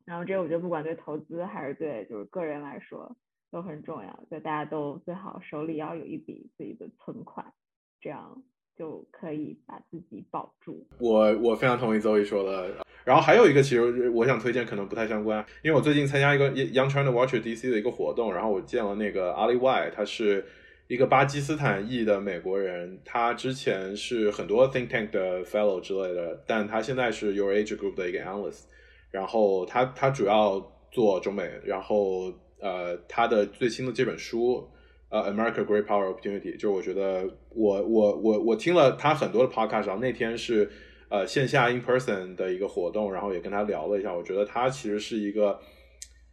[0.06, 3.14] 然后这个我觉得不管对投资还是对就是个人来说
[3.50, 7.52] 都很重要，就大家都最好手里要有一笔自己的存款，
[8.00, 8.42] 这样。
[8.74, 10.86] 就可以把自己保住。
[11.00, 12.86] 我我非常同意 Zoe 说的。
[13.08, 20.44] 然后还有一个，其实我想推荐，可能不太相关，因为我最近参加一个 Young China Watcher DC 的一个活动，然后我见了那个 Ali Y，他是
[20.88, 28.64] 一个巴基斯坦裔的美国人，他之前是很多 Think Tank 的 Fellow 之类的，但他现在是 Your Age Group 的一个 Analyst。
[29.10, 32.30] 然后他他主要做中美，然后
[32.60, 34.68] 呃，他的最新的这本书。
[35.10, 40.70] 呃，America Great Power Opportunity，就是我觉得我我我我听了他很多的 podcast，然后那天是
[41.08, 45.58] 呃线下 in person 的一个活动，然后也跟他聊了一下，我觉得他其实是一个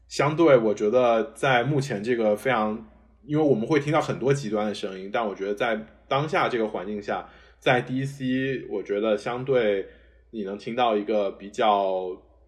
[0.07, 2.88] 相对我觉得在目前这个非常，
[3.26, 9.88] 因为我们会听到很多极端的声音，但我觉得在当下这个环境下，在 DC，我觉得相对
[10.32, 12.07] 你能听到一个比较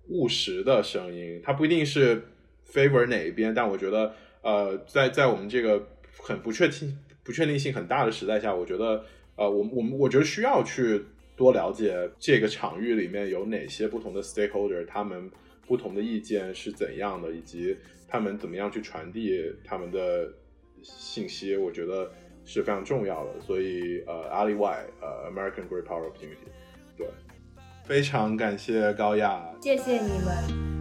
[0.09, 2.23] 务实的声音，它不一定是
[2.71, 5.88] favor 哪一边，但我觉得呃在在我们这个。
[6.19, 9.05] 很不确定、不确定性很大的时代下，我觉得，
[9.36, 11.01] 呃，我我们我觉得需要去
[11.38, 15.31] 多了解这个场域里面有哪些不同的 stakeholder，他们
[15.67, 17.77] 不同的意见是怎样的，以及
[18.07, 20.33] 他们怎么样去传递他们的
[20.81, 22.11] 信息，我觉得
[22.43, 23.39] 是非常重要的。
[23.39, 26.49] 所以，呃，阿里 Y，呃，American Great Power Opportunity，
[26.97, 27.07] 对，
[27.85, 30.76] 非常感谢高亚，谢谢你们。